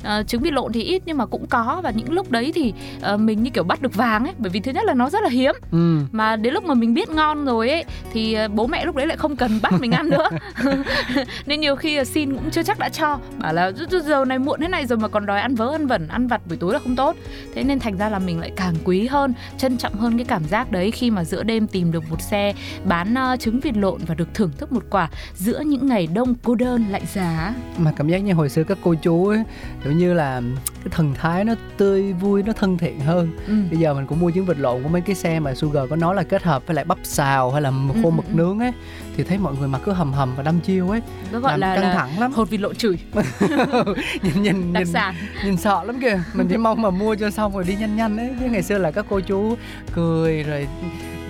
Ờ, 0.05 0.23
trứng 0.23 0.43
vịt 0.43 0.53
lộn 0.53 0.73
thì 0.73 0.83
ít 0.83 1.03
nhưng 1.07 1.19
mà 1.19 1.27
cũng 1.27 1.47
có. 1.47 1.81
Và 1.85 1.91
những 1.91 2.13
lúc 2.13 2.31
đấy 2.31 2.53
thì 2.55 2.73
ờ, 3.01 3.17
mình 3.17 3.43
như 3.43 3.51
kiểu 3.51 3.65
bắt 3.65 3.83
được 3.83 3.95
vàng 3.95 4.25
ấy. 4.25 4.35
Bởi 4.39 4.51
vì 4.51 4.61
thứ 4.61 4.73
nhất 4.73 4.85
là 4.85 4.95
nó 4.95 5.11
rất 5.11 5.23
là 5.23 5.29
hiếm. 5.29 5.55
Ừ. 5.73 5.99
mà 6.13 6.37
đến 6.37 6.55
lúc 6.55 6.65
mà 6.65 6.75
mình 6.75 6.95
biết 6.95 7.09
ngon 7.11 7.45
rồi 7.45 7.69
ấy 7.71 7.85
thì 8.13 8.35
ờ, 8.35 8.49
bố 8.49 8.67
mẹ 8.67 8.85
lúc 8.85 8.97
đấy 8.97 9.07
lại 9.07 9.17
không 9.17 9.37
cần 9.37 9.59
bắt 9.63 9.73
mình 9.81 9.93
ăn 9.93 10.09
nữa. 10.11 10.29
Nên 11.47 11.61
nhiều 11.61 11.77
khi 11.77 12.05
xin 12.05 12.35
cũng 12.35 12.51
chưa 12.51 12.63
chắc 12.63 12.79
đã 12.79 12.89
cho. 12.89 13.19
Bảo 13.39 13.53
là 13.53 13.73
"Giờ- 14.07 14.25
này 14.25 14.39
muộn 14.39 14.61
thế 14.61 14.69
này 14.69 14.87
rồi 14.87 14.99
mà 14.99 15.09
còn 15.09 15.27
đòi 15.27 15.41
ăn 15.41 15.55
vớ 15.55 15.73
ăn 15.75 15.87
vẩn 15.87 16.09
ăn 16.09 16.27
vặt 16.27 16.41
buổi 16.49 16.57
tối 16.57 16.73
là 16.73 16.79
không 16.79 16.97
tốt. 16.97 17.17
Thế 17.55 17.63
nên 17.65 17.79
thành 17.79 17.97
ra 17.97 18.09
là 18.09 18.19
mình 18.19 18.41
lại 18.41 18.51
càng 18.57 18.75
quý 18.85 19.07
hơn 19.07 19.35
trân 19.59 19.77
trọng 19.79 19.95
hơn 19.95 20.17
cái 20.19 20.25
cảm 20.25 20.45
giác 20.45 20.73
đấy 20.73 20.91
khi 20.91 21.11
mà 21.11 21.25
giữa 21.25 21.43
đêm 21.43 21.67
tìm 21.67 21.93
được 21.93 22.11
một 22.11 22.21
xe 22.23 22.53
bán 22.85 23.15
trứng 23.41 23.61
vịt 23.61 23.77
lộn 23.77 24.01
và 24.07 24.15
được 24.15 24.29
thưởng 24.35 24.50
thức 24.59 24.73
một 24.73 24.83
quả 24.91 25.09
giữa 25.35 25.61
những 25.61 25.87
ngày 25.87 26.07
đông 26.15 26.35
cô 26.43 26.55
đơn 26.55 26.85
lạnh 26.91 27.03
giá. 27.15 27.55
Mà 27.79 27.93
cảm 27.97 28.09
giác 28.09 28.19
như 28.19 28.33
hồi 28.33 28.49
xưa 28.49 28.65
các 28.65 28.79
cô 28.83 28.95
chú 28.95 29.27
ấy 29.27 29.43
kiểu 29.85 29.93
như 29.93 30.15
là 30.15 30.43
cái 30.85 30.89
thần 30.91 31.15
thái 31.15 31.45
nó 31.45 31.55
tươi 31.77 32.13
vui 32.13 32.43
nó 32.43 32.53
thân 32.53 32.79
thiện 32.79 33.01
hơn. 33.01 33.31
Ừ. 33.47 33.55
bây 33.71 33.79
giờ 33.79 33.95
mình 33.95 34.07
cũng 34.07 34.21
mua 34.21 34.31
trứng 34.31 34.47
vịt 34.47 34.59
lộn 34.59 34.83
của 34.83 34.89
mấy 34.89 35.01
cái 35.01 35.17
xe 35.17 35.41
mà 35.41 35.55
Sugar 35.55 35.91
có 35.91 35.97
nói 35.97 36.15
là 36.15 36.23
kết 36.23 36.43
hợp 36.43 36.67
với 36.67 36.75
lại 36.75 36.85
bắp 36.85 36.99
xào 37.03 37.51
hay 37.51 37.63
là 37.63 37.71
Ừ, 37.71 38.03
khô 38.03 38.09
ừ, 38.09 38.11
mực 38.11 38.27
ừ. 38.27 38.33
nướng 38.35 38.59
ấy 38.59 38.73
thì 39.17 39.25
thấy 39.25 39.39
mọi 39.39 39.55
người 39.59 39.69
mặc 39.69 39.81
cứ 39.85 39.93
hầm 39.93 40.13
hầm 40.13 40.35
và 40.37 40.43
đâm 40.43 40.61
chiêu 40.61 40.91
ấy. 40.91 41.01
Nó 41.33 41.41
gọi 41.41 41.59
làm 41.59 41.61
là, 41.61 41.75
căng 41.75 41.85
là 41.85 41.95
thẳng 41.95 42.21
lắm. 42.21 42.33
hột 42.33 42.51
vịt 42.51 42.61
lộn 42.61 42.77
chửi. 42.77 42.99
Nhìn 44.23 44.43
nhìn 44.43 44.73
đặc 44.73 44.81
nhìn, 44.85 44.93
sản. 44.93 45.15
nhìn 45.45 45.57
sợ 45.57 45.85
lắm 45.85 46.01
kìa. 46.01 46.23
Mình 46.35 46.47
chỉ 46.51 46.57
mong 46.57 46.83
mà 46.83 46.91
mua 46.91 47.15
cho 47.15 47.31
xong 47.31 47.55
rồi 47.55 47.65
đi 47.65 47.75
nhanh 47.75 47.97
nhanh 47.97 48.17
ấy. 48.17 48.31
Chứ 48.41 48.47
ngày 48.51 48.63
xưa 48.63 48.79
là 48.79 48.91
các 48.91 49.07
cô 49.09 49.21
chú 49.21 49.55
cười 49.95 50.43
rồi 50.43 50.67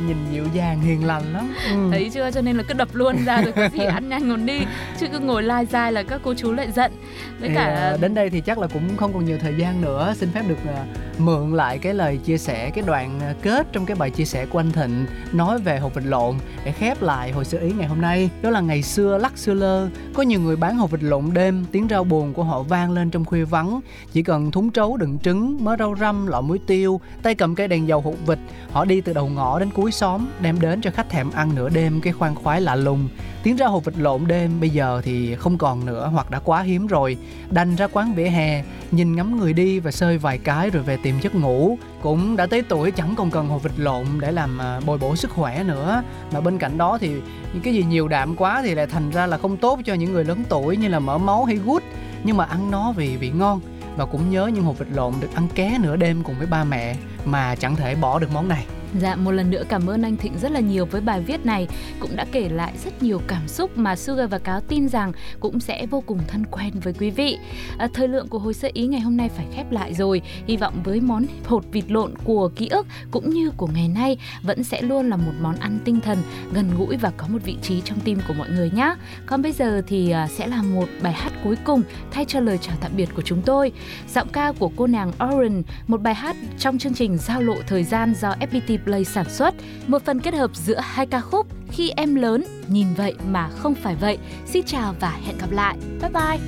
nhìn 0.07 0.17
dịu 0.33 0.45
dàng 0.55 0.81
hiền 0.81 1.07
lành 1.07 1.33
lắm. 1.33 1.55
Ừ. 1.71 1.89
thấy 1.91 2.11
chưa? 2.15 2.31
Cho 2.31 2.41
nên 2.41 2.57
là 2.57 2.63
cứ 2.69 2.75
đập 2.75 2.89
luôn 2.93 3.25
ra 3.25 3.43
rồi 3.43 3.53
có 3.53 3.69
gì 3.73 3.85
ăn 3.85 4.09
nhanh 4.09 4.31
còn 4.31 4.47
đi 4.47 4.61
chứ 5.01 5.07
cứ 5.13 5.19
ngồi 5.19 5.43
lai 5.43 5.67
dai 5.67 5.93
là 5.93 6.03
các 6.03 6.21
cô 6.25 6.35
chú 6.35 6.53
lại 6.53 6.71
giận. 6.73 6.93
Với 7.41 7.49
Thì, 7.49 7.55
cả 7.55 7.65
à, 7.65 7.97
đến 8.01 8.15
đây 8.15 8.31
thì 8.31 8.41
chắc 8.41 8.59
là 8.59 8.67
cũng 8.67 8.97
không 8.97 9.13
còn 9.13 9.25
nhiều 9.25 9.39
thời 9.41 9.55
gian 9.55 9.81
nữa. 9.81 10.15
Xin 10.17 10.31
phép 10.33 10.43
được 10.49 10.59
à, 10.67 10.85
mượn 11.19 11.53
lại 11.55 11.79
cái 11.79 11.95
lời 11.95 12.19
chia 12.25 12.39
sẻ 12.39 12.71
cái 12.71 12.85
đoạn 12.87 13.21
à, 13.21 13.35
kết 13.43 13.67
trong 13.73 13.87
cái 13.87 13.97
bài 13.97 14.11
chia 14.11 14.25
sẻ 14.25 14.47
của 14.47 14.61
anh 14.61 14.73
Thịnh 14.73 15.07
nói 15.33 15.59
về 15.59 15.79
hột 15.79 15.95
vịt 15.95 16.05
lộn 16.05 16.35
để 16.65 16.73
khép 16.73 17.03
lại 17.03 17.31
hồi 17.33 17.45
sơ 17.45 17.59
ý 17.59 17.73
ngày 17.79 17.89
hôm 17.89 18.01
nay. 18.01 18.31
Đó 18.43 18.51
là 18.51 18.61
ngày 18.61 18.83
xưa 18.83 19.19
lắc 19.19 19.39
xưa 19.39 19.55
lơ 19.55 19.89
có 20.15 20.23
nhiều 20.23 20.41
người 20.41 20.57
bán 20.57 20.77
hột 20.77 20.91
vịt 20.91 21.03
lộn 21.03 21.25
đêm 21.33 21.65
tiếng 21.73 21.87
rau 21.91 22.05
buồn 22.05 22.33
của 22.33 22.45
họ 22.45 22.63
vang 22.63 22.93
lên 22.93 23.11
trong 23.11 23.25
khuya 23.25 23.45
vắng. 23.45 23.81
Chỉ 24.13 24.23
cần 24.23 24.51
thúng 24.51 24.71
trấu 24.71 24.97
đựng 24.97 25.19
trứng 25.19 25.65
mớ 25.65 25.77
rau 25.79 25.97
răm 26.01 26.27
lọ 26.27 26.41
muối 26.41 26.59
tiêu 26.67 27.01
tay 27.23 27.35
cầm 27.35 27.55
cây 27.55 27.69
đèn 27.69 27.89
dầu 27.89 28.01
hột 28.01 28.15
vịt 28.27 28.39
họ 28.73 28.85
đi 28.85 29.01
từ 29.01 29.13
đầu 29.13 29.29
ngõ 29.29 29.59
đến 29.59 29.71
cuối 29.71 29.89
xóm 29.90 30.26
đem 30.40 30.61
đến 30.61 30.81
cho 30.81 30.90
khách 30.90 31.11
thèm 31.11 31.31
ăn 31.31 31.55
nửa 31.55 31.68
đêm 31.68 32.00
cái 32.00 32.12
khoan 32.12 32.35
khoái 32.35 32.61
lạ 32.61 32.74
lùng. 32.74 33.09
Tiếng 33.42 33.57
ra 33.57 33.66
hồ 33.66 33.81
vịt 33.81 33.98
lộn 33.98 34.26
đêm, 34.26 34.61
bây 34.61 34.70
giờ 34.70 35.00
thì 35.05 35.35
không 35.35 35.59
còn 35.59 35.87
nữa 35.87 36.11
hoặc 36.12 36.31
đã 36.31 36.38
quá 36.38 36.62
hiếm 36.62 36.87
rồi. 36.87 37.16
Đành 37.50 37.76
ra 37.76 37.87
quán 37.87 38.14
vỉa 38.14 38.24
hè, 38.24 38.64
nhìn 38.90 39.16
ngắm 39.16 39.37
người 39.40 39.53
đi 39.53 39.79
và 39.81 39.90
sơi 39.90 40.18
vài 40.18 40.38
cái 40.38 40.70
rồi 40.70 40.83
về 40.83 40.96
tìm 41.03 41.20
giấc 41.20 41.35
ngủ. 41.35 41.79
Cũng 42.03 42.37
đã 42.37 42.46
tới 42.46 42.62
tuổi 42.62 42.90
chẳng 42.90 43.14
còn 43.16 43.31
cần 43.31 43.48
hồ 43.48 43.59
vịt 43.59 43.72
lộn 43.76 44.07
để 44.20 44.33
làm 44.33 44.61
à, 44.61 44.81
bồi 44.87 44.98
bổ 44.98 45.16
sức 45.16 45.31
khỏe 45.31 45.64
nữa. 45.64 46.03
Mà 46.33 46.40
bên 46.40 46.59
cạnh 46.59 46.79
đó 46.79 46.98
thì 47.00 47.09
những 47.53 47.62
cái 47.62 47.74
gì 47.74 47.85
nhiều 47.88 48.09
đạm 48.09 48.37
quá 48.37 48.62
thì 48.62 48.74
lại 48.74 48.87
thành 48.87 49.11
ra 49.11 49.26
là 49.26 49.38
không 49.38 49.57
tốt 49.57 49.79
cho 49.85 49.94
những 49.94 50.12
người 50.12 50.24
lớn 50.24 50.44
tuổi 50.48 50.76
như 50.76 50.88
là 50.88 50.98
mỡ 50.98 51.18
máu 51.18 51.44
hay 51.44 51.57
gút. 51.57 51.83
Nhưng 52.24 52.37
mà 52.37 52.44
ăn 52.44 52.70
nó 52.70 52.92
vì 52.92 53.16
vị 53.16 53.31
ngon. 53.31 53.61
Và 53.96 54.07
cũng 54.07 54.31
nhớ 54.31 54.46
những 54.46 54.64
hộp 54.64 54.79
vịt 54.79 54.88
lộn 54.94 55.14
được 55.20 55.35
ăn 55.35 55.48
ké 55.55 55.79
nửa 55.81 55.96
đêm 55.96 56.22
cùng 56.22 56.35
với 56.38 56.46
ba 56.46 56.64
mẹ 56.64 56.96
mà 57.24 57.55
chẳng 57.55 57.76
thể 57.76 57.94
bỏ 57.94 58.18
được 58.18 58.33
món 58.33 58.48
này. 58.48 58.66
Dạ 58.98 59.16
một 59.16 59.31
lần 59.31 59.50
nữa 59.50 59.62
cảm 59.68 59.87
ơn 59.87 60.03
anh 60.03 60.16
Thịnh 60.16 60.38
rất 60.38 60.53
là 60.53 60.61
nhiều 60.61 60.87
với 60.87 61.00
bài 61.00 61.20
viết 61.20 61.46
này. 61.46 61.68
Cũng 62.00 62.16
đã 62.16 62.26
kể 62.33 62.48
lại 62.48 62.72
rất 62.85 63.03
nhiều 63.03 63.20
cảm 63.26 63.48
xúc 63.48 63.79
mà 63.79 63.96
Sugar 63.96 64.31
và 64.31 64.38
Cáo 64.38 64.61
tin 64.61 64.88
rằng 64.88 65.12
cũng 65.40 65.61
sẽ 65.61 65.87
vô 65.87 66.00
cùng 66.07 66.18
thân 66.29 66.44
quen 66.50 66.70
với 66.83 66.92
quý 66.92 67.11
vị. 67.11 67.38
À, 67.79 67.88
Thời 67.94 68.09
lượng 68.09 68.29
của 68.29 68.38
hồi 68.38 68.55
sơ 68.55 68.68
ý 68.72 68.87
ngày 68.87 69.00
hôm 69.00 69.16
nay 69.16 69.29
phải 69.29 69.46
khép 69.55 69.72
lại 69.72 69.94
rồi. 69.94 70.22
Hy 70.46 70.57
vọng 70.57 70.74
với 70.85 71.00
món 71.00 71.24
hột 71.44 71.64
vịt 71.72 71.90
lộn 71.90 72.14
của 72.24 72.48
ký 72.48 72.68
ức 72.68 72.87
cũng 73.11 73.31
như 73.31 73.50
của 73.50 73.66
ngày 73.66 73.88
nay 73.88 74.16
Vẫn 74.42 74.64
sẽ 74.64 74.83
luôn 74.83 75.11
là 75.11 75.16
một 75.16 75.33
món 75.40 75.57
ăn 75.57 75.79
tinh 75.85 76.00
thần 76.00 76.18
gần 76.53 76.66
gũi 76.79 76.96
và 76.96 77.12
có 77.16 77.26
một 77.29 77.38
vị 77.44 77.57
trí 77.62 77.81
trong 77.81 78.00
tim 78.00 78.18
của 78.29 78.35
mọi 78.35 78.48
người 78.50 78.70
nhé 78.70 78.94
Còn 79.26 79.42
bây 79.42 79.53
giờ 79.53 79.83
thì 79.87 80.11
à, 80.11 80.29
sẽ 80.29 80.46
là 80.46 80.62
một 80.62 80.87
bài 81.03 81.12
hát 81.12 81.33
cuối 81.44 81.57
cùng 81.64 81.83
thay 82.11 82.24
cho 82.24 82.40
lời 82.40 82.59
chào 82.59 82.76
tạm 82.81 82.90
biệt 82.96 83.09
của 83.14 83.22
chúng 83.22 83.42
tôi. 83.42 83.72
Giọng 84.14 84.29
ca 84.29 84.53
của 84.53 84.70
cô 84.76 84.87
nàng 84.87 85.12
Oren, 85.24 85.62
một 85.87 86.03
bài 86.03 86.14
hát 86.14 86.37
trong 86.59 86.79
chương 86.79 86.94
trình 86.94 87.18
Giao 87.18 87.40
lộ 87.40 87.55
thời 87.66 87.85
gian 87.85 88.14
do 88.14 88.35
FPT 88.40 88.80
Play 88.85 89.05
sản 89.05 89.29
xuất, 89.29 89.55
một 89.87 90.05
phần 90.05 90.21
kết 90.21 90.35
hợp 90.35 90.57
giữa 90.57 90.81
hai 90.83 91.07
ca 91.07 91.21
khúc 91.21 91.47
Khi 91.73 91.90
em 91.97 92.14
lớn, 92.14 92.45
nhìn 92.69 92.87
vậy 92.97 93.14
mà 93.29 93.49
không 93.49 93.75
phải 93.75 93.97
vậy. 93.97 94.19
Xin 94.47 94.64
chào 94.66 94.95
và 95.01 95.19
hẹn 95.27 95.38
gặp 95.38 95.51
lại. 95.51 95.77
Bye 96.01 96.11
bye. 96.11 96.38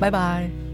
bye 0.00 0.10
bye 0.10 0.65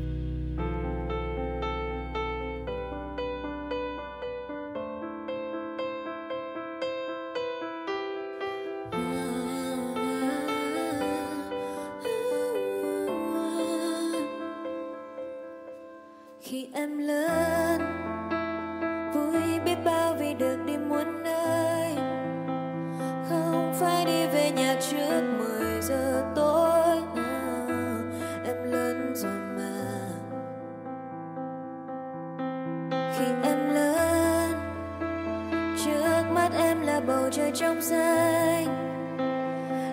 trong 37.63 37.83
xanh 37.83 38.67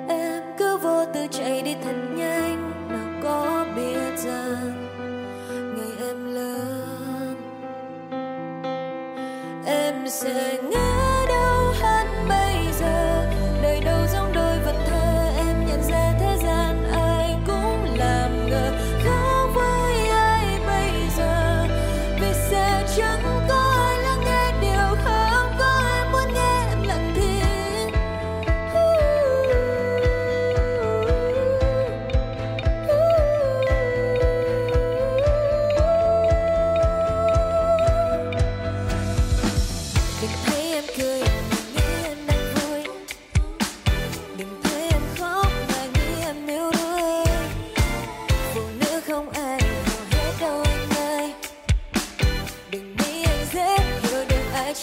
em 0.07 0.43
cứ 0.57 0.77
vô 0.77 1.05
tư 1.13 1.27
chạy 1.31 1.61
đi 1.61 1.75
thật 1.83 1.95
nhanh, 2.15 2.71
nào 2.89 3.21
có 3.23 3.65
biết 3.75 4.17
rằng 4.17 4.87
ngày 5.51 6.07
em 6.07 6.33
lớn. 6.33 7.35
Em 9.65 10.07
sẽ 10.07 10.57
nghe 10.69 10.88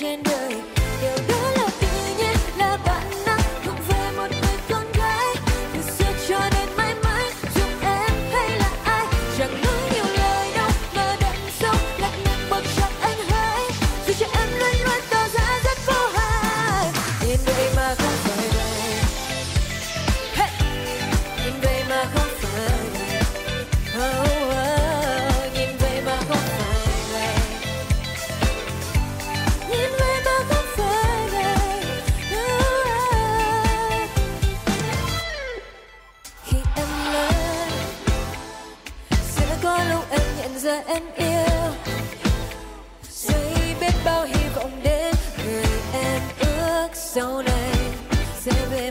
đừng 0.01 0.76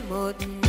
một 0.08 0.65